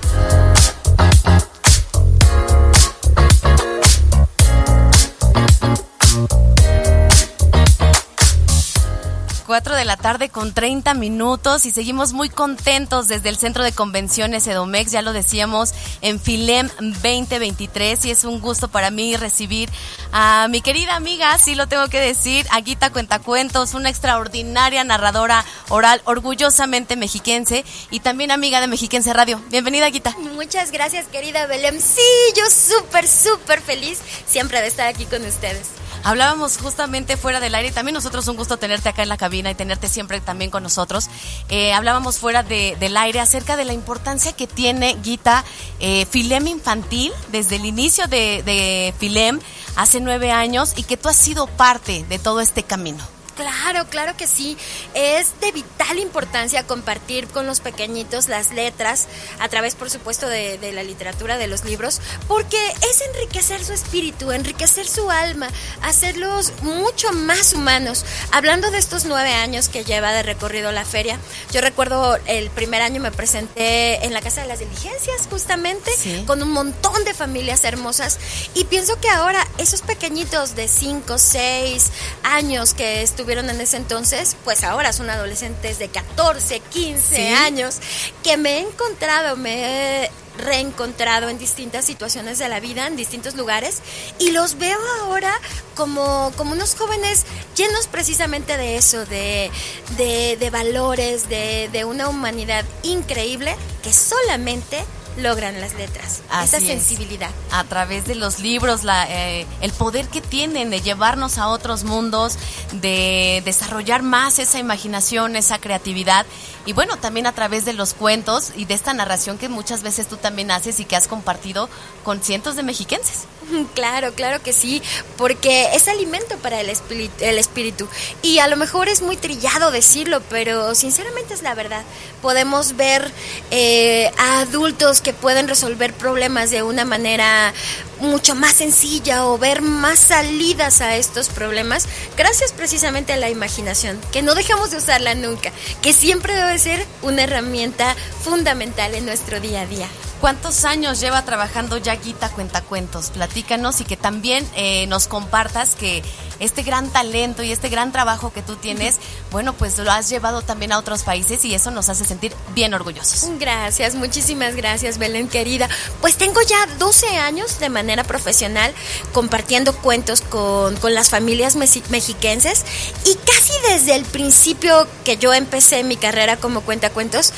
[9.53, 13.71] 4 de la tarde con 30 minutos y seguimos muy contentos desde el Centro de
[13.71, 19.69] Convenciones Edomex, ya lo decíamos, en Filem 2023 y es un gusto para mí recibir
[20.11, 26.01] a mi querida amiga, sí lo tengo que decir, Aguita Cuentacuentos, una extraordinaria narradora oral,
[26.05, 29.39] orgullosamente mexiquense y también amiga de Mexiquense Radio.
[29.51, 30.15] Bienvenida, Aguita.
[30.33, 31.79] Muchas gracias, querida Belém.
[31.79, 32.01] Sí,
[32.35, 35.82] yo súper, súper feliz siempre de estar aquí con ustedes.
[36.03, 39.49] Hablábamos justamente fuera del aire y también nosotros un gusto tenerte acá en la cabina
[39.51, 41.09] y tenerte siempre también con nosotros.
[41.49, 45.43] Eh, hablábamos fuera del aire acerca de la importancia que tiene Guita
[45.79, 49.39] eh, Filem Infantil desde el inicio de, de Filem
[49.75, 53.12] hace nueve años y que tú has sido parte de todo este camino.
[53.35, 54.57] Claro, claro que sí.
[54.93, 59.07] Es de vital importancia compartir con los pequeñitos las letras
[59.39, 62.57] a través, por supuesto, de, la literatura, de los libros, porque
[62.89, 65.49] es enriquecer su espíritu, enriquecer su alma,
[65.81, 68.05] hacerlos mucho más humanos.
[68.31, 71.19] Hablando de estos nueve años que lleva de recorrido la feria,
[71.51, 75.91] yo recuerdo el primer año me presenté en la Casa de las Diligencias, justamente,
[76.25, 78.19] con un montón de familias hermosas,
[78.53, 81.91] y pienso que ahora esos pequeñitos de cinco, seis
[82.23, 87.77] años que estuvieron tuvieron en ese entonces, pues ahora son adolescentes de 14, 15 años,
[88.21, 93.35] que me he encontrado, me he reencontrado en distintas situaciones de la vida, en distintos
[93.35, 93.81] lugares,
[94.19, 95.33] y los veo ahora
[95.73, 97.23] como, como unos jóvenes
[97.55, 99.49] llenos precisamente de eso, de,
[99.97, 104.83] de, valores, de, de una humanidad increíble que solamente
[105.17, 106.21] logran las letras.
[106.43, 107.29] esa sensibilidad.
[107.51, 111.83] A través de los libros, la, eh, el poder que tienen de llevarnos a otros
[111.83, 112.37] mundos,
[112.73, 116.25] de desarrollar más esa imaginación, esa creatividad.
[116.65, 120.07] Y bueno, también a través de los cuentos y de esta narración que muchas veces
[120.07, 121.69] tú también haces y que has compartido
[122.03, 123.25] con cientos de mexiquenses.
[123.75, 124.81] Claro, claro que sí,
[125.17, 127.87] porque es alimento para el espíritu, el espíritu.
[128.21, 131.83] Y a lo mejor es muy trillado decirlo, pero sinceramente es la verdad.
[132.21, 133.11] Podemos ver
[133.51, 137.53] eh, a adultos que pueden resolver problemas de una manera
[137.99, 143.99] mucho más sencilla o ver más salidas a estos problemas gracias precisamente a la imaginación,
[144.11, 149.61] que no dejamos de usarla nunca, que siempre ser una herramienta fundamental en nuestro día
[149.61, 149.87] a día.
[150.23, 153.09] ¿Cuántos años lleva trabajando ya Guita Cuentacuentos?
[153.09, 156.01] Platícanos y que también eh, nos compartas que
[156.39, 158.99] este gran talento y este gran trabajo que tú tienes,
[159.31, 162.73] bueno, pues lo has llevado también a otros países y eso nos hace sentir bien
[162.73, 163.25] orgullosos.
[163.37, 165.67] Gracias, muchísimas gracias, Belén querida.
[165.99, 168.73] Pues tengo ya 12 años de manera profesional
[169.11, 172.63] compartiendo cuentos con, con las familias mexiquenses
[173.03, 177.33] y casi desde el principio que yo empecé mi carrera como cuentacuentos,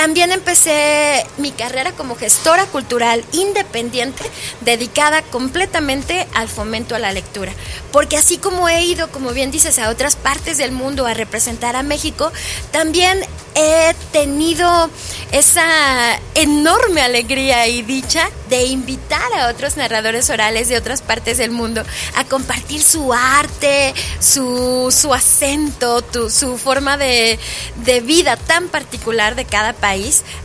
[0.00, 4.24] también empecé mi carrera como gestora cultural independiente,
[4.62, 7.52] dedicada completamente al fomento a la lectura.
[7.92, 11.76] Porque así como he ido, como bien dices, a otras partes del mundo a representar
[11.76, 12.32] a México,
[12.70, 13.20] también
[13.54, 14.88] he tenido
[15.32, 21.50] esa enorme alegría y dicha de invitar a otros narradores orales de otras partes del
[21.50, 21.82] mundo
[22.14, 27.38] a compartir su arte, su, su acento, su forma de,
[27.84, 29.89] de vida tan particular de cada país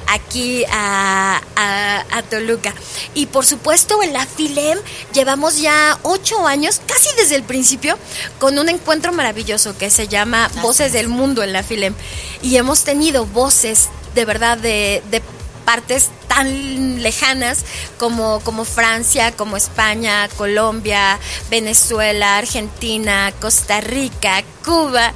[0.08, 2.74] aquí a, a, Toluca.
[3.14, 4.80] Y por supuesto en la FILEM
[5.14, 7.98] llevamos ya ocho años, casi desde el principio,
[8.40, 11.94] con un encuentro maravilloso que se llama Voces del Mundo en la FILEM.
[12.42, 15.22] Y hemos tenido voces de verdad de, de
[15.66, 17.66] partes tan lejanas
[17.98, 25.14] como, como Francia, como España, Colombia, Venezuela, Argentina, Costa Rica, Cuba,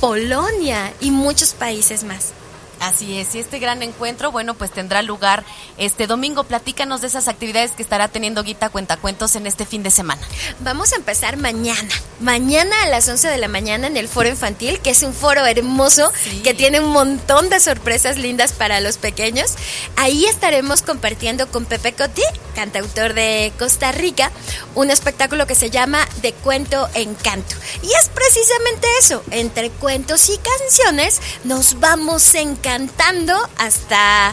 [0.00, 2.32] Polonia y muchos países más.
[2.82, 5.44] Así es, y este gran encuentro, bueno, pues tendrá lugar
[5.78, 6.42] este domingo.
[6.42, 10.20] Platícanos de esas actividades que estará teniendo Guita Cuentacuentos en este fin de semana.
[10.58, 11.94] Vamos a empezar mañana.
[12.18, 15.46] Mañana a las 11 de la mañana en el Foro Infantil, que es un foro
[15.46, 16.10] hermoso
[16.42, 19.54] que tiene un montón de sorpresas lindas para los pequeños.
[19.94, 22.22] Ahí estaremos compartiendo con Pepe Coti,
[22.56, 24.32] cantautor de Costa Rica,
[24.74, 27.54] un espectáculo que se llama De Cuento en Canto.
[27.80, 34.32] Y es precisamente eso, entre cuentos y canciones nos vamos encantar cantando hasta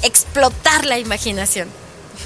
[0.00, 1.68] explotar la imaginación.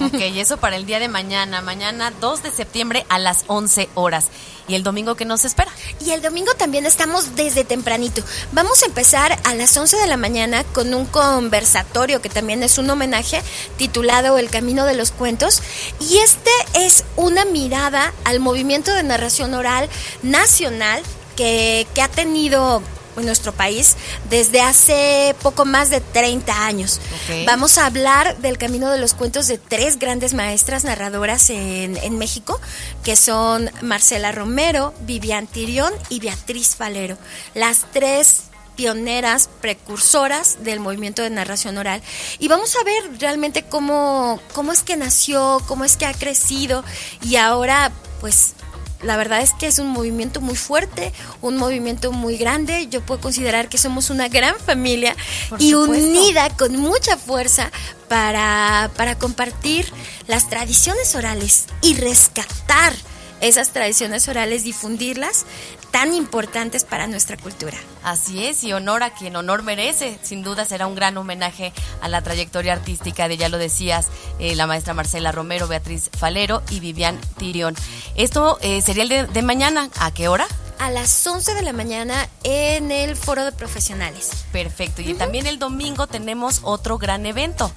[0.01, 3.89] Ok, y eso para el día de mañana, mañana 2 de septiembre a las 11
[3.95, 4.27] horas.
[4.69, 5.73] ¿Y el domingo qué nos espera?
[5.99, 8.23] Y el domingo también estamos desde tempranito.
[8.53, 12.79] Vamos a empezar a las 11 de la mañana con un conversatorio que también es
[12.79, 13.43] un homenaje
[13.79, 15.61] titulado El Camino de los Cuentos.
[15.99, 19.89] Y este es una mirada al movimiento de narración oral
[20.23, 21.03] nacional
[21.35, 22.81] que, que ha tenido
[23.21, 23.97] en nuestro país
[24.31, 27.01] desde hace poco más de 30 años.
[27.47, 32.19] Vamos a hablar del camino de los cuentos de tres grandes maestras narradoras en, en
[32.19, 32.61] México,
[33.05, 37.17] que son Marcela Romero, Vivian Tirión y Beatriz Falero.
[37.55, 42.01] Las tres pioneras, precursoras del movimiento de narración oral.
[42.39, 46.85] Y vamos a ver realmente cómo, cómo es que nació, cómo es que ha crecido
[47.21, 48.55] y ahora pues
[49.03, 52.89] la verdad es que es un movimiento muy fuerte, un movimiento muy grande.
[52.89, 55.15] Yo puedo considerar que somos una gran familia
[55.49, 56.07] Por y supuesto.
[56.07, 57.71] unida con mucha fuerza
[58.09, 59.87] para, para compartir
[60.27, 62.93] las tradiciones orales y rescatar
[63.41, 65.45] esas tradiciones orales, difundirlas,
[65.91, 67.77] tan importantes para nuestra cultura.
[68.03, 70.19] Así es, y honor a quien honor merece.
[70.23, 74.09] Sin duda será un gran homenaje a la trayectoria artística de, ya lo decías,
[74.39, 77.75] eh, la maestra Marcela Romero, Beatriz Falero y Vivian Tirión.
[78.17, 79.91] Esto eh, sería el de, de mañana.
[79.99, 80.47] ¿A qué hora?
[80.79, 84.31] A las 11 de la mañana en el foro de profesionales.
[84.53, 85.03] Perfecto.
[85.03, 87.73] Y también el domingo tenemos otro gran evento.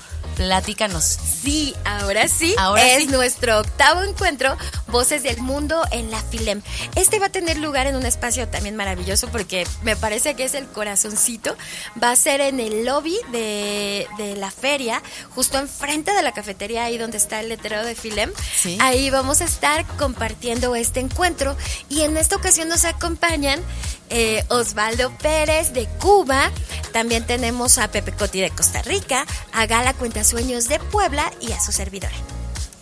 [0.46, 1.20] Platícanos.
[1.44, 3.08] Sí, ahora sí, Ahora es sí.
[3.08, 6.64] nuestro octavo encuentro Voces del Mundo en la Filem.
[6.96, 10.56] Este va a tener lugar en un espacio también maravilloso porque me parece que es
[10.56, 11.56] el corazoncito.
[12.02, 15.04] Va a ser en el lobby de, de la feria,
[15.36, 18.32] justo enfrente de la cafetería, ahí donde está el letrero de Filem.
[18.60, 18.78] Sí.
[18.82, 21.56] Ahí vamos a estar compartiendo este encuentro
[21.88, 23.62] y en esta ocasión nos acompañan
[24.12, 26.52] eh, Osvaldo Pérez de Cuba,
[26.94, 31.60] también tenemos a Pepe Coti de Costa Rica, a Gala Cuentasueños de Puebla y a
[31.60, 32.14] su servidora.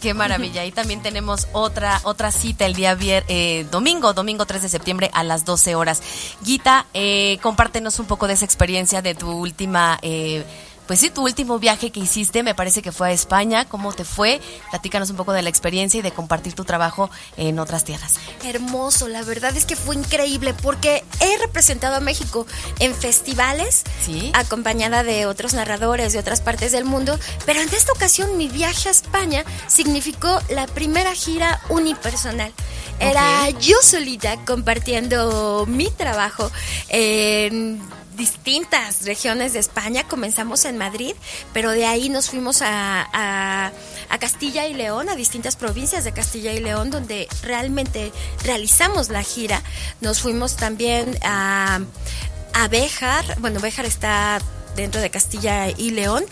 [0.01, 0.65] Qué maravilla.
[0.65, 5.23] Y también tenemos otra, otra cita el día eh, domingo, domingo 3 de septiembre a
[5.23, 6.01] las 12 horas.
[6.41, 9.99] Guita, eh, compártenos un poco de esa experiencia de tu última,
[10.89, 13.65] pues sí, tu último viaje que hiciste, me parece que fue a España.
[13.65, 14.41] ¿Cómo te fue?
[14.71, 18.15] Platícanos un poco de la experiencia y de compartir tu trabajo en otras tierras.
[18.43, 22.47] Hermoso, la verdad es que fue increíble porque he representado a México
[22.79, 24.31] en festivales, Sí.
[24.33, 28.89] acompañada de otros narradores de otras partes del mundo, pero en esta ocasión mi viaje
[28.89, 32.51] a España significó la primera gira unipersonal.
[32.99, 36.51] Era yo solita compartiendo mi trabajo
[36.87, 37.79] en
[38.19, 40.03] distintas regiones de España.
[40.07, 41.15] Comenzamos en Madrid,
[41.53, 43.71] pero de ahí nos fuimos a, a-
[44.19, 48.11] Castilla y León, a distintas provincias de Castilla y León, donde realmente
[48.43, 49.63] realizamos la gira.
[50.01, 51.79] Nos fuimos también a,
[52.53, 54.39] a Béjar, bueno, Béjar está
[54.81, 56.25] dentro de Castilla y León.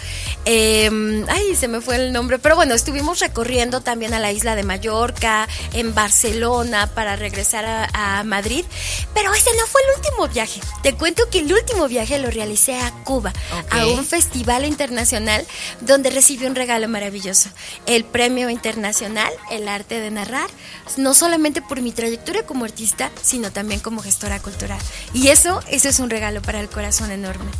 [0.45, 4.55] Eh, ay, se me fue el nombre, pero bueno, estuvimos recorriendo también a la isla
[4.55, 8.65] de Mallorca, en Barcelona, para regresar a, a Madrid.
[9.13, 10.61] Pero ese no fue el último viaje.
[10.83, 13.33] Te cuento que el último viaje lo realicé a Cuba,
[13.69, 15.45] a un festival internacional
[15.81, 17.49] donde recibí un regalo maravilloso.
[17.85, 20.49] El premio internacional, el arte de narrar,
[20.97, 24.79] no solamente por mi trayectoria como artista, sino también como gestora cultural.
[25.13, 27.51] Y eso, eso es un regalo para el corazón enorme.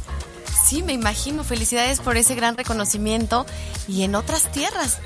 [0.68, 1.46] Sí, me imagino.
[1.46, 3.46] Felicidades por ese gran reconocimiento
[3.88, 5.00] y en otras tierras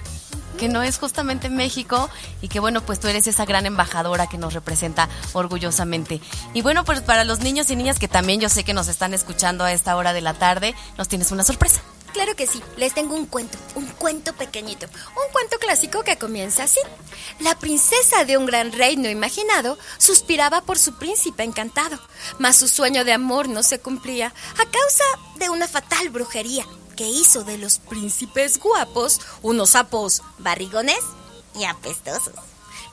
[0.58, 2.10] que no es justamente México
[2.42, 6.20] y que bueno, pues tú eres esa gran embajadora que nos representa orgullosamente.
[6.56, 9.14] Y bueno, pues para los niños y niñas que también yo sé que nos están
[9.14, 11.82] escuchando a esta hora de la tarde, nos tienes una sorpresa.
[12.14, 16.64] Claro que sí, les tengo un cuento, un cuento pequeñito, un cuento clásico que comienza
[16.64, 16.80] así.
[17.40, 21.98] La princesa de un gran reino imaginado suspiraba por su príncipe encantado,
[22.38, 25.04] mas su sueño de amor no se cumplía a causa
[25.38, 26.66] de una fatal brujería
[26.98, 31.00] que hizo de los príncipes guapos unos sapos barrigones
[31.56, 32.34] y apestosos.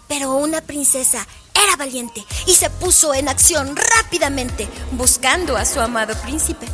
[0.06, 6.14] Pero una princesa era valiente y se puso en acción rápidamente, buscando a su amado
[6.22, 6.66] príncipe.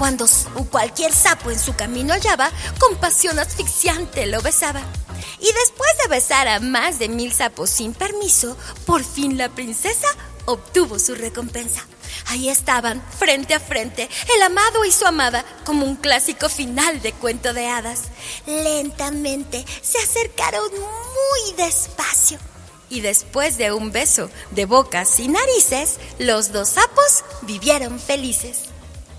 [0.00, 0.26] Cuando
[0.70, 4.80] cualquier sapo en su camino hallaba, con pasión asfixiante lo besaba.
[5.38, 10.06] Y después de besar a más de mil sapos sin permiso, por fin la princesa
[10.46, 11.86] obtuvo su recompensa.
[12.28, 17.12] Ahí estaban, frente a frente, el amado y su amada, como un clásico final de
[17.12, 18.04] cuento de hadas.
[18.46, 22.38] Lentamente se acercaron muy despacio.
[22.88, 28.69] Y después de un beso de bocas y narices, los dos sapos vivieron felices.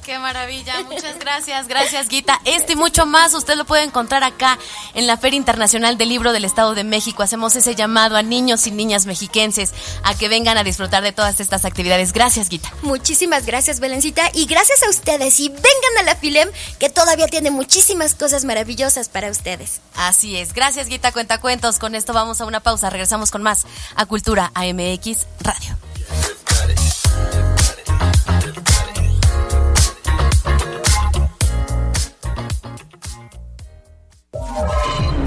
[0.05, 2.39] Qué maravilla, muchas gracias, gracias Guita.
[2.45, 4.57] Este y mucho más usted lo puede encontrar acá
[4.95, 7.21] en la Feria Internacional del Libro del Estado de México.
[7.21, 9.73] Hacemos ese llamado a niños y niñas mexiquenses
[10.03, 12.13] a que vengan a disfrutar de todas estas actividades.
[12.13, 12.73] Gracias Guita.
[12.81, 15.39] Muchísimas gracias, Belencita, y gracias a ustedes.
[15.39, 16.49] Y vengan a la Filem,
[16.79, 19.81] que todavía tiene muchísimas cosas maravillosas para ustedes.
[19.95, 21.77] Así es, gracias Guita Cuentacuentos.
[21.77, 25.90] Con esto vamos a una pausa, regresamos con más a Cultura AMX Radio.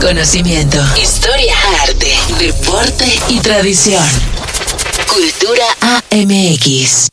[0.00, 4.04] Conocimiento, historia, arte, deporte y tradición.
[5.08, 7.08] Cultura AMX.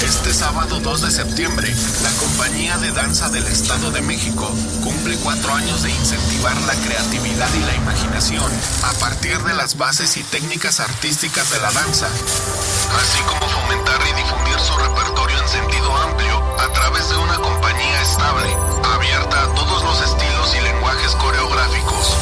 [0.00, 4.48] Este sábado 2 de septiembre, la Compañía de Danza del Estado de México
[4.82, 8.50] cumple cuatro años de incentivar la creatividad y la imaginación
[8.84, 14.12] a partir de las bases y técnicas artísticas de la danza, así como fomentar y
[14.14, 18.56] difundir su repertorio en sentido amplio a través de una compañía estable,
[18.94, 22.16] abierta a todos los estilos y lenguajes coreográficos.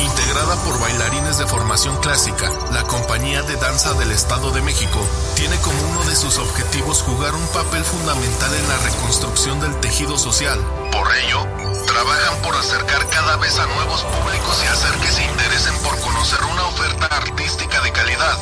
[0.00, 5.00] Integrada por bailarines de formación clásica, la Compañía de Danza del Estado de México
[5.36, 10.18] tiene como uno de sus objetivos jugar un papel fundamental en la reconstrucción del tejido
[10.18, 10.58] social.
[10.90, 11.46] Por ello,
[11.86, 16.42] trabajan por acercar cada vez a nuevos públicos y hacer que se interesen por conocer
[16.44, 18.38] una oferta artística de calidad.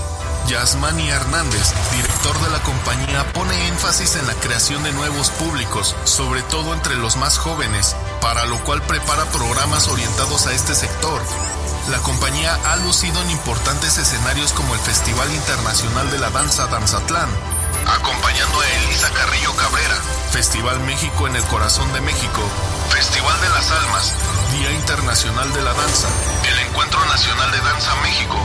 [0.47, 6.43] Yasmani Hernández, director de la compañía, pone énfasis en la creación de nuevos públicos, sobre
[6.43, 11.23] todo entre los más jóvenes, para lo cual prepara programas orientados a este sector.
[11.91, 17.29] La compañía ha lucido en importantes escenarios como el Festival Internacional de la Danza Danzatlán,
[17.87, 19.97] acompañando a Elisa Carrillo Cabrera,
[20.31, 22.43] Festival México en el Corazón de México,
[22.91, 24.13] Festival de las Almas,
[24.53, 26.09] Día Internacional de la Danza,
[26.49, 28.37] el Encuentro Nacional de Danza México,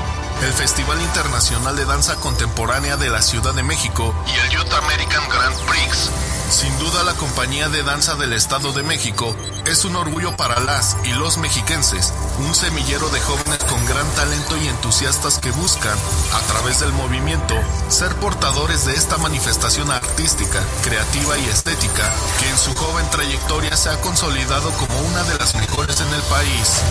[0.43, 5.27] el Festival Internacional de Danza Contemporánea de la Ciudad de México y el Youth American
[5.27, 6.09] Grand Prix.
[6.49, 9.35] Sin duda la compañía de danza del Estado de México
[9.65, 14.57] es un orgullo para las y los mexiquenses, un semillero de jóvenes con gran talento
[14.57, 15.97] y entusiastas que buscan,
[16.33, 17.55] a través del movimiento,
[17.89, 23.89] ser portadores de esta manifestación artística, creativa y estética que en su joven trayectoria se
[23.89, 26.81] ha consolidado como una de las mejores en el país.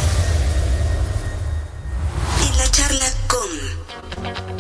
[2.47, 3.07] En la charla
[4.21, 4.58] thank you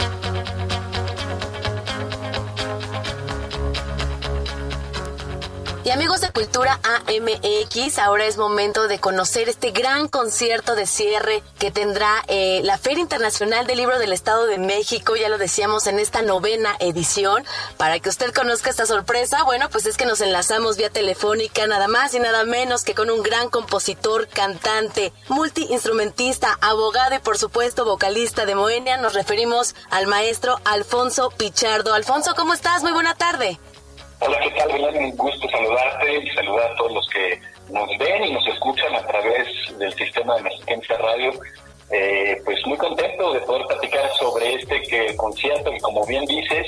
[5.88, 11.42] Y amigos de Cultura AMX, ahora es momento de conocer este gran concierto de cierre
[11.58, 15.86] que tendrá eh, la Feria Internacional del Libro del Estado de México, ya lo decíamos
[15.86, 17.42] en esta novena edición.
[17.78, 21.88] Para que usted conozca esta sorpresa, bueno, pues es que nos enlazamos vía telefónica, nada
[21.88, 27.86] más y nada menos que con un gran compositor, cantante, multiinstrumentista, abogado y por supuesto
[27.86, 28.98] vocalista de Moenia.
[28.98, 31.94] Nos referimos al maestro Alfonso Pichardo.
[31.94, 32.82] Alfonso, ¿cómo estás?
[32.82, 33.58] Muy buena tarde.
[34.20, 35.04] Hola, ¿qué tal, Belén?
[35.04, 37.40] Un gusto saludarte y saludar a todos los que
[37.70, 39.46] nos ven y nos escuchan a través
[39.78, 41.32] del sistema de Mexiquense Radio.
[41.90, 46.66] Eh, pues muy contento de poder platicar sobre este que concierto que, como bien dices,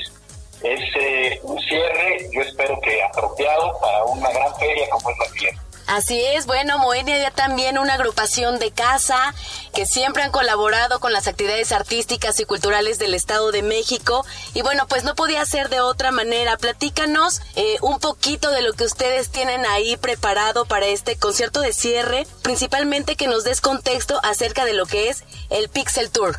[0.62, 5.24] es eh, un cierre, yo espero que apropiado para una gran feria como es la
[5.26, 5.69] fiesta.
[5.86, 9.34] Así es, bueno, Moenia ya también una agrupación de casa
[9.74, 14.24] que siempre han colaborado con las actividades artísticas y culturales del Estado de México.
[14.54, 16.56] Y bueno, pues no podía ser de otra manera.
[16.56, 21.72] Platícanos eh, un poquito de lo que ustedes tienen ahí preparado para este concierto de
[21.72, 26.38] cierre, principalmente que nos des contexto acerca de lo que es el Pixel Tour.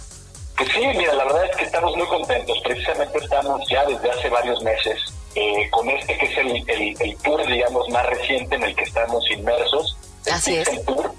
[0.58, 2.58] Pues sí, mira, la verdad es que estamos muy contentos.
[2.64, 5.00] Precisamente estamos ya desde hace varios meses
[5.36, 8.84] eh, con este que es el, el, el, tour, digamos, más reciente en el que
[8.84, 9.98] estamos inmersos.
[10.32, 10.68] Así es.
[10.68, 11.12] El tour.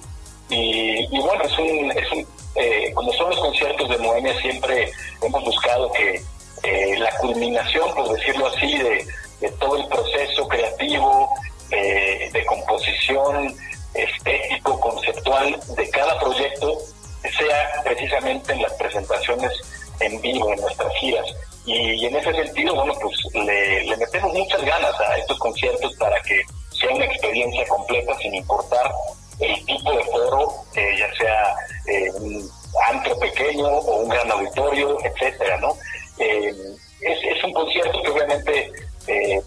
[0.50, 4.92] Y, y, bueno, es un, es un eh, como son los conciertos de Moenia, siempre
[5.22, 6.22] hemos buscado que
[6.62, 9.06] eh, la culminación, por decirlo así, de,
[9.40, 11.30] de todo el proceso creativo,
[11.70, 13.56] eh, de composición
[13.94, 16.78] estético, conceptual de cada proyecto,
[17.22, 19.52] sea precisamente en las presentaciones
[20.00, 21.26] en vivo, en nuestras giras.
[21.64, 26.40] Y, en ese sentido, bueno, pues le, metemos muchas ganas a estos conciertos para que
[26.70, 28.92] sea una experiencia completa sin importar
[29.38, 31.54] el tipo de foro, eh, ya sea
[31.86, 32.48] eh, un
[32.90, 35.76] antro pequeño o un gran auditorio, etcétera, ¿no?
[36.18, 36.52] Eh,
[37.00, 38.72] es, es, un concierto que obviamente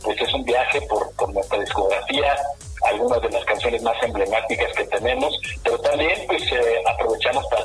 [0.03, 2.35] pues es un viaje por, por nuestra discografía,
[2.83, 6.43] algunas de las canciones más emblemáticas que tenemos, pero también pues
[6.85, 7.64] aprovechamos para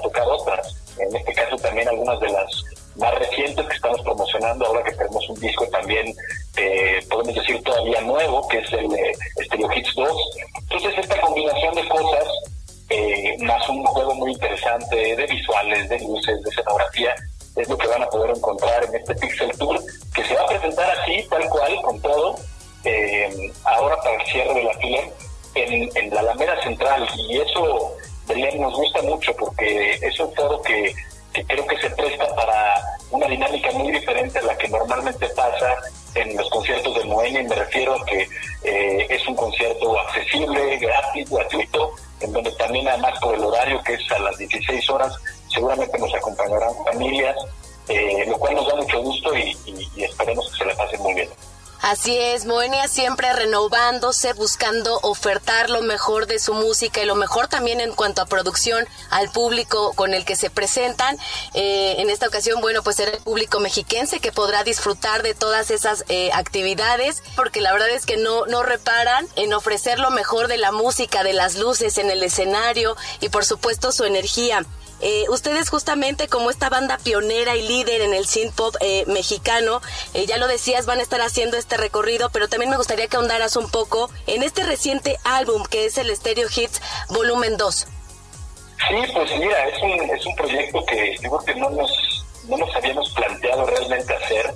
[52.11, 57.47] Así es, Moenia siempre renovándose, buscando ofertar lo mejor de su música y lo mejor
[57.47, 61.17] también en cuanto a producción al público con el que se presentan.
[61.55, 65.71] Eh, en esta ocasión, bueno, pues será el público mexiquense que podrá disfrutar de todas
[65.71, 70.49] esas eh, actividades, porque la verdad es que no, no reparan en ofrecer lo mejor
[70.49, 74.67] de la música, de las luces en el escenario y por supuesto su energía.
[75.03, 79.81] Eh, ustedes justamente como esta banda pionera y líder en el synth pop eh, mexicano,
[80.13, 83.17] eh, ya lo decías, van a estar haciendo este recorrido, pero también me gustaría que
[83.17, 87.75] ahondaras un poco en este reciente álbum que es el Stereo Hits Volumen 2.
[87.77, 92.77] Sí, pues mira, es un, es un proyecto que creo que no nos, no nos
[92.77, 94.55] habíamos planteado realmente hacer,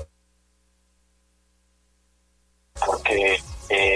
[2.85, 3.41] porque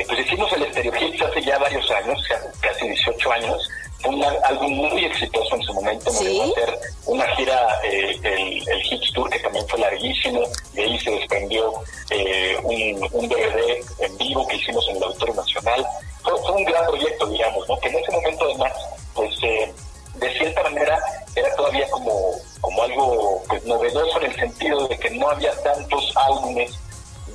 [0.07, 2.19] pues hicimos el Stereo Hits hace ya varios años,
[2.61, 3.69] casi 18 años,
[4.09, 6.11] un álbum muy exitoso en su momento.
[6.11, 6.41] ¿Sí?
[6.41, 10.41] a hacer una gira, eh, el, el Hits Tour, que también fue larguísimo.
[10.73, 11.73] De ahí se desprendió
[12.11, 15.87] eh, un, un, DVD en vivo que hicimos en el Auditorio Nacional.
[16.23, 17.79] Fue, un gran proyecto, digamos, ¿no?
[17.79, 18.73] que en ese momento, además,
[19.15, 19.73] pues eh,
[20.15, 20.99] de cierta manera
[21.35, 26.13] era todavía como, como algo pues, novedoso en el sentido de que no había tantos
[26.17, 26.73] álbumes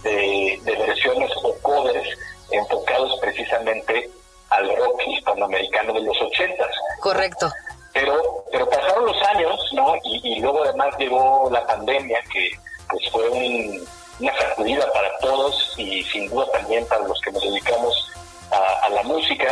[0.03, 2.07] de, de versiones o covers
[2.51, 4.09] enfocados precisamente
[4.57, 6.69] al rock hispanoamericano de los ochentas.
[6.99, 7.51] Correcto.
[7.93, 9.93] Pero, pero pasaron los años, ¿no?
[10.03, 12.51] Y, luego además llegó la pandemia, que
[12.89, 18.11] pues fue una sacudida para todos y sin duda también para los que nos dedicamos
[18.51, 19.47] a, la música.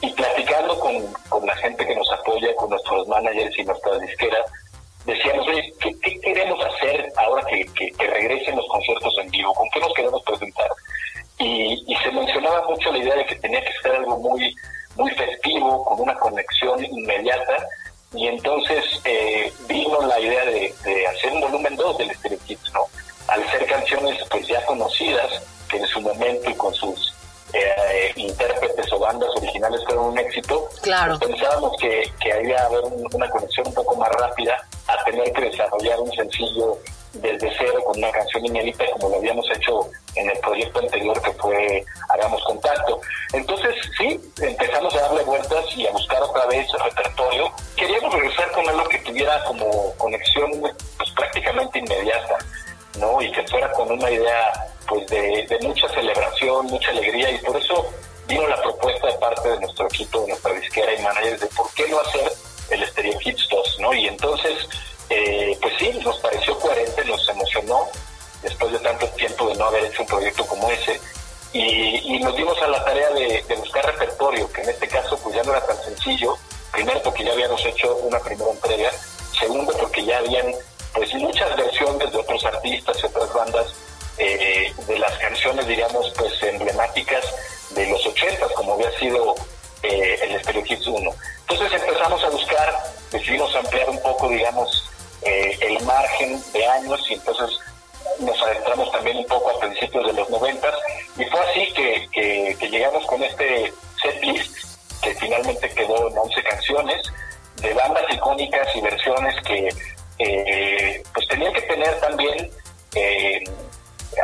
[0.00, 4.44] Y platicando con, con, la gente que nos apoya, con nuestros managers y nuestras disqueras,
[5.04, 9.54] decíamos, oye, ¿qué, queremos hacer ahora que, que, regresen los conciertos en vivo?
[9.54, 10.68] ¿Con qué nos queremos presentar?
[11.38, 14.54] Y, se mencionaba mucho la idea de que tenía que ser algo muy,
[14.96, 17.66] muy festivo, con una conexión inmediata,
[18.14, 20.74] y entonces eh, vino la idea de,
[21.06, 22.86] hacer un volumen 2 del Stereo Kids, ¿no?
[23.28, 27.14] Al ser canciones pues ya conocidas, que en su momento y con sus
[27.54, 31.18] eh, intérpretes o bandas originales fueron un éxito, claro.
[31.18, 34.56] pensábamos que, que había haber una conexión un poco más rápida
[34.86, 36.78] a tener que desarrollar un sencillo
[37.14, 41.32] desde cero con una canción inédita como lo habíamos hecho en el proyecto anterior que
[41.32, 43.00] fue Hagamos Contacto.
[43.32, 47.52] Entonces, sí, empezamos a darle vueltas y a buscar otra vez el repertorio.
[47.76, 52.38] Queríamos regresar con algo que tuviera como conexión pues, prácticamente inmediata,
[52.98, 53.20] ¿no?
[53.22, 54.52] Y que fuera con una idea
[54.86, 57.86] pues de, de mucha celebración, mucha alegría y por eso
[58.26, 61.72] vino la propuesta de parte de nuestro equipo, de nuestra disquera y managers de por
[61.74, 62.32] qué no hacer
[62.70, 63.94] el Stereo Hits 2, ¿no?
[63.94, 64.68] Y entonces
[65.10, 65.51] eh,
[65.82, 67.88] sí, nos pareció coherente, nos emocionó
[68.42, 71.00] después de tanto tiempo de no haber hecho un proyecto como ese.
[71.52, 75.42] Y, nos dimos a la tarea de, buscar repertorio, que en este caso pues ya
[75.42, 76.36] no era tan sencillo.
[76.70, 78.90] Primero porque ya habíamos hecho una primera entrega,
[79.38, 80.46] segundo porque ya habían
[80.94, 83.74] pues muchas versiones de otros artistas y otras bandas
[84.18, 87.24] eh, de las canciones, digamos, pues emblemáticas
[87.70, 89.34] de los 80, como había sido
[97.08, 97.58] y entonces
[98.20, 100.74] nos adentramos también un poco a principios de los noventas.
[101.16, 104.56] Y fue así que, llegamos con este set list
[105.02, 107.02] que finalmente quedó en 11 canciones
[107.56, 109.68] de bandas icónicas y versiones que
[110.18, 112.50] eh, pues tenían que tener también
[112.94, 113.42] eh,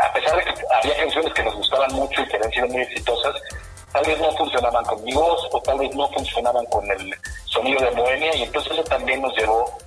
[0.03, 2.83] a pesar de que había canciones que nos gustaban mucho y que habían sido muy
[2.83, 3.35] exitosas
[3.93, 7.15] tal vez no funcionaban con mi voz o tal vez no funcionaban con el
[7.47, 9.78] sonido de Bohemia y entonces eso también nos llevó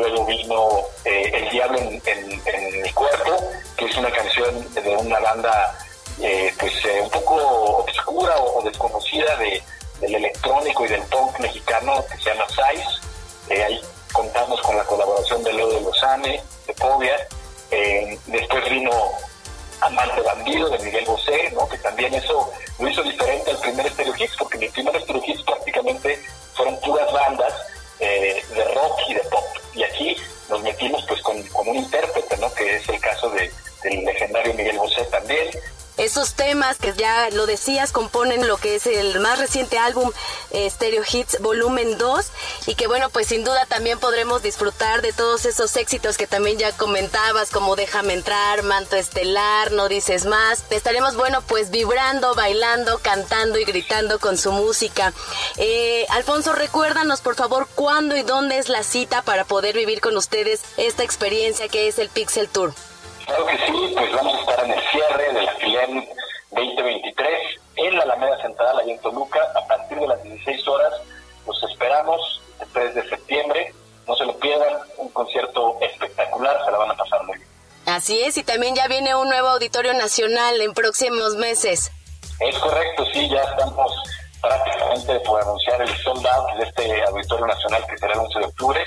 [0.00, 3.36] luego vino eh, El Diablo en, mi cuerpo,
[3.76, 5.78] que es una canción de una banda
[37.34, 40.10] lo decías componen lo que es el más reciente álbum
[40.50, 42.26] eh, Stereo Hits Volumen 2
[42.66, 46.58] y que bueno, pues sin duda también podremos disfrutar de todos esos éxitos que también
[46.58, 50.64] ya comentabas como Déjame entrar, Manto Estelar, No dices más.
[50.70, 55.12] Estaremos bueno, pues vibrando, bailando, cantando y gritando con su música.
[55.56, 60.16] Eh, Alfonso, recuérdanos por favor cuándo y dónde es la cita para poder vivir con
[60.16, 62.74] ustedes esta experiencia que es el Pixel Tour.
[63.26, 65.54] Claro que sí, pues vamos a estar en el cierre de la
[66.50, 70.92] 2023 en la Alameda Central, allá en Toluca, a partir de las 16 horas.
[71.46, 73.74] Los esperamos el 3 de septiembre.
[74.06, 77.48] No se lo pierdan, un concierto espectacular, se la van a pasar muy bien.
[77.86, 81.90] Así es, y también ya viene un nuevo auditorio nacional en próximos meses.
[82.40, 83.92] Es correcto, sí, ya estamos
[84.40, 88.44] prácticamente por anunciar el sold out de este auditorio nacional que será el 11 de
[88.46, 88.84] octubre.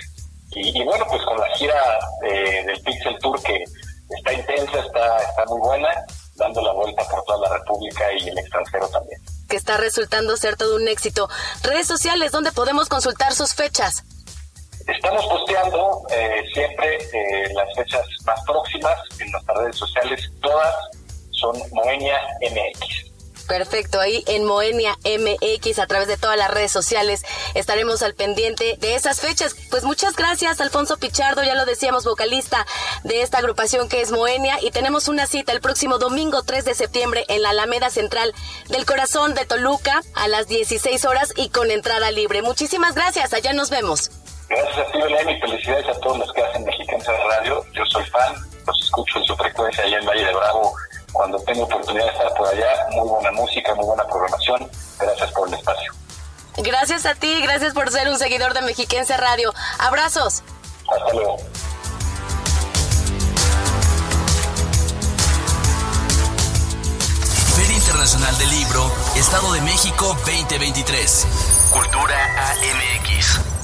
[0.56, 3.64] Y, bueno, pues con la gira eh, del Pixel Tour que
[4.10, 5.90] está intensa, está, está muy buena,
[6.36, 9.22] dando la vuelta por toda la República y el extranjero también.
[9.48, 11.30] Que está resultando ser todo un éxito.
[11.62, 14.04] Redes sociales, ¿dónde podemos consultar sus fechas?
[14.88, 20.76] Estamos posteando eh, siempre eh, las fechas más próximas en nuestras redes sociales, todas
[21.32, 23.13] son Moenia MX.
[23.48, 27.24] Perfecto, ahí en Moenia MX a través de todas las redes sociales
[27.56, 29.56] estaremos al pendiente de esas fechas.
[29.70, 32.66] Pues muchas gracias Alfonso Pichardo, ya lo decíamos, vocalista
[33.04, 36.74] de esta agrupación que es Moenia y tenemos una cita el próximo domingo 3 de
[36.74, 38.34] septiembre en la Alameda Central
[38.70, 42.42] del Corazón de Toluca a las 16 horas y con entrada libre.
[42.42, 44.10] Muchísimas gracias, allá nos vemos.
[44.50, 47.66] Gracias a ti, Belén, y felicidades a todos los que hacen Mexicanos Radio.
[47.74, 48.36] Yo soy fan,
[48.66, 50.74] los escucho en su frecuencia allá en Valle de Bravo
[51.14, 52.88] cuando tengo oportunidad de estar por allá.
[52.92, 54.70] Muy buena música, muy buena programación.
[55.00, 55.94] Gracias por el espacio.
[56.58, 59.54] Gracias a ti, gracias por ser un seguidor de Mexiquense Radio.
[59.80, 60.44] Abrazos.
[60.90, 61.38] Hasta luego.
[67.56, 71.28] Feria Internacional del Libro, Estado de México 2023.
[71.72, 72.18] Cultura
[72.52, 73.63] AMX.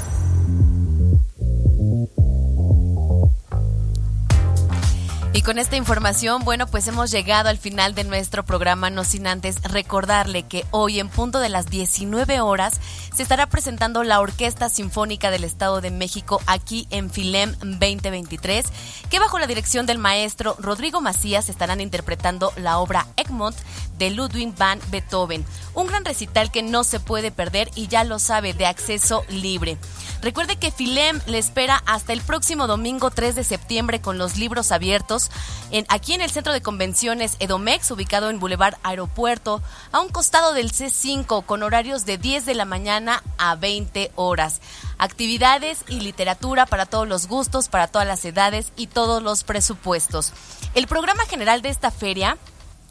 [5.39, 9.25] Y con esta información, bueno, pues hemos llegado al final de nuestro programa, no sin
[9.25, 12.81] antes recordarle que hoy en punto de las 19 horas
[13.19, 18.65] se estará presentando la Orquesta Sinfónica del Estado de México aquí en Filem 2023,
[19.09, 23.57] que bajo la dirección del maestro Rodrigo Macías estarán interpretando la obra Egmont
[23.97, 28.19] de Ludwig van Beethoven, un gran recital que no se puede perder y ya lo
[28.19, 29.77] sabe, de acceso libre.
[30.21, 34.71] Recuerde que Filem le espera hasta el próximo domingo 3 de septiembre con los libros
[34.71, 35.29] abiertos
[35.71, 39.61] en, aquí en el Centro de Convenciones Edomex, ubicado en Boulevard Aeropuerto,
[39.91, 44.61] a un costado del C5, con horarios de 10 de la mañana a 20 horas.
[44.97, 50.33] Actividades y literatura para todos los gustos, para todas las edades y todos los presupuestos.
[50.75, 52.37] El programa general de esta feria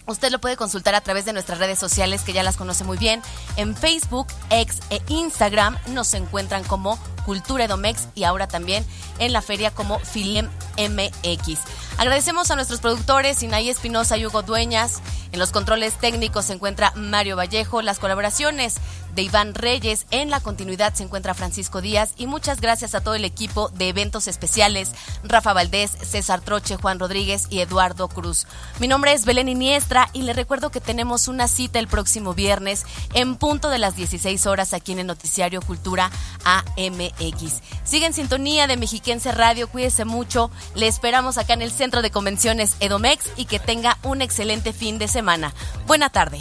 [0.09, 2.97] Usted lo puede consultar a través de nuestras redes sociales que ya las conoce muy
[2.97, 3.21] bien.
[3.57, 8.87] En Facebook, X e Instagram nos encuentran como Cultura Edomex y ahora también
[9.19, 10.49] en la feria como Filem
[10.79, 11.59] MX.
[11.99, 15.03] Agradecemos a nuestros productores Inay Espinosa y Hugo Dueñas.
[15.31, 17.83] En los controles técnicos se encuentra Mario Vallejo.
[17.83, 18.77] Las colaboraciones
[19.19, 20.07] de Iván Reyes.
[20.13, 22.13] En la continuidad se encuentra Francisco Díaz.
[22.19, 24.93] Y muchas gracias a todo el equipo de eventos especiales.
[25.25, 28.47] Rafa Valdés, César Troche, Juan Rodríguez y Eduardo Cruz.
[28.79, 32.87] Mi nombre es Belén Iniestra y le recuerdo que tenemos una cita el próximo viernes
[33.13, 36.13] en punto de las 16 horas aquí en el Noticiario Cultura
[36.45, 37.61] AMX.
[37.83, 39.69] Sigue en sintonía de Mexiquense Radio.
[39.69, 40.53] Cuídese mucho.
[40.77, 44.97] Le esperamos acá en el Centro de Convenciones Edomex y que tenga un excelente fin
[45.01, 45.53] de semana.
[45.89, 46.41] Buena tarde.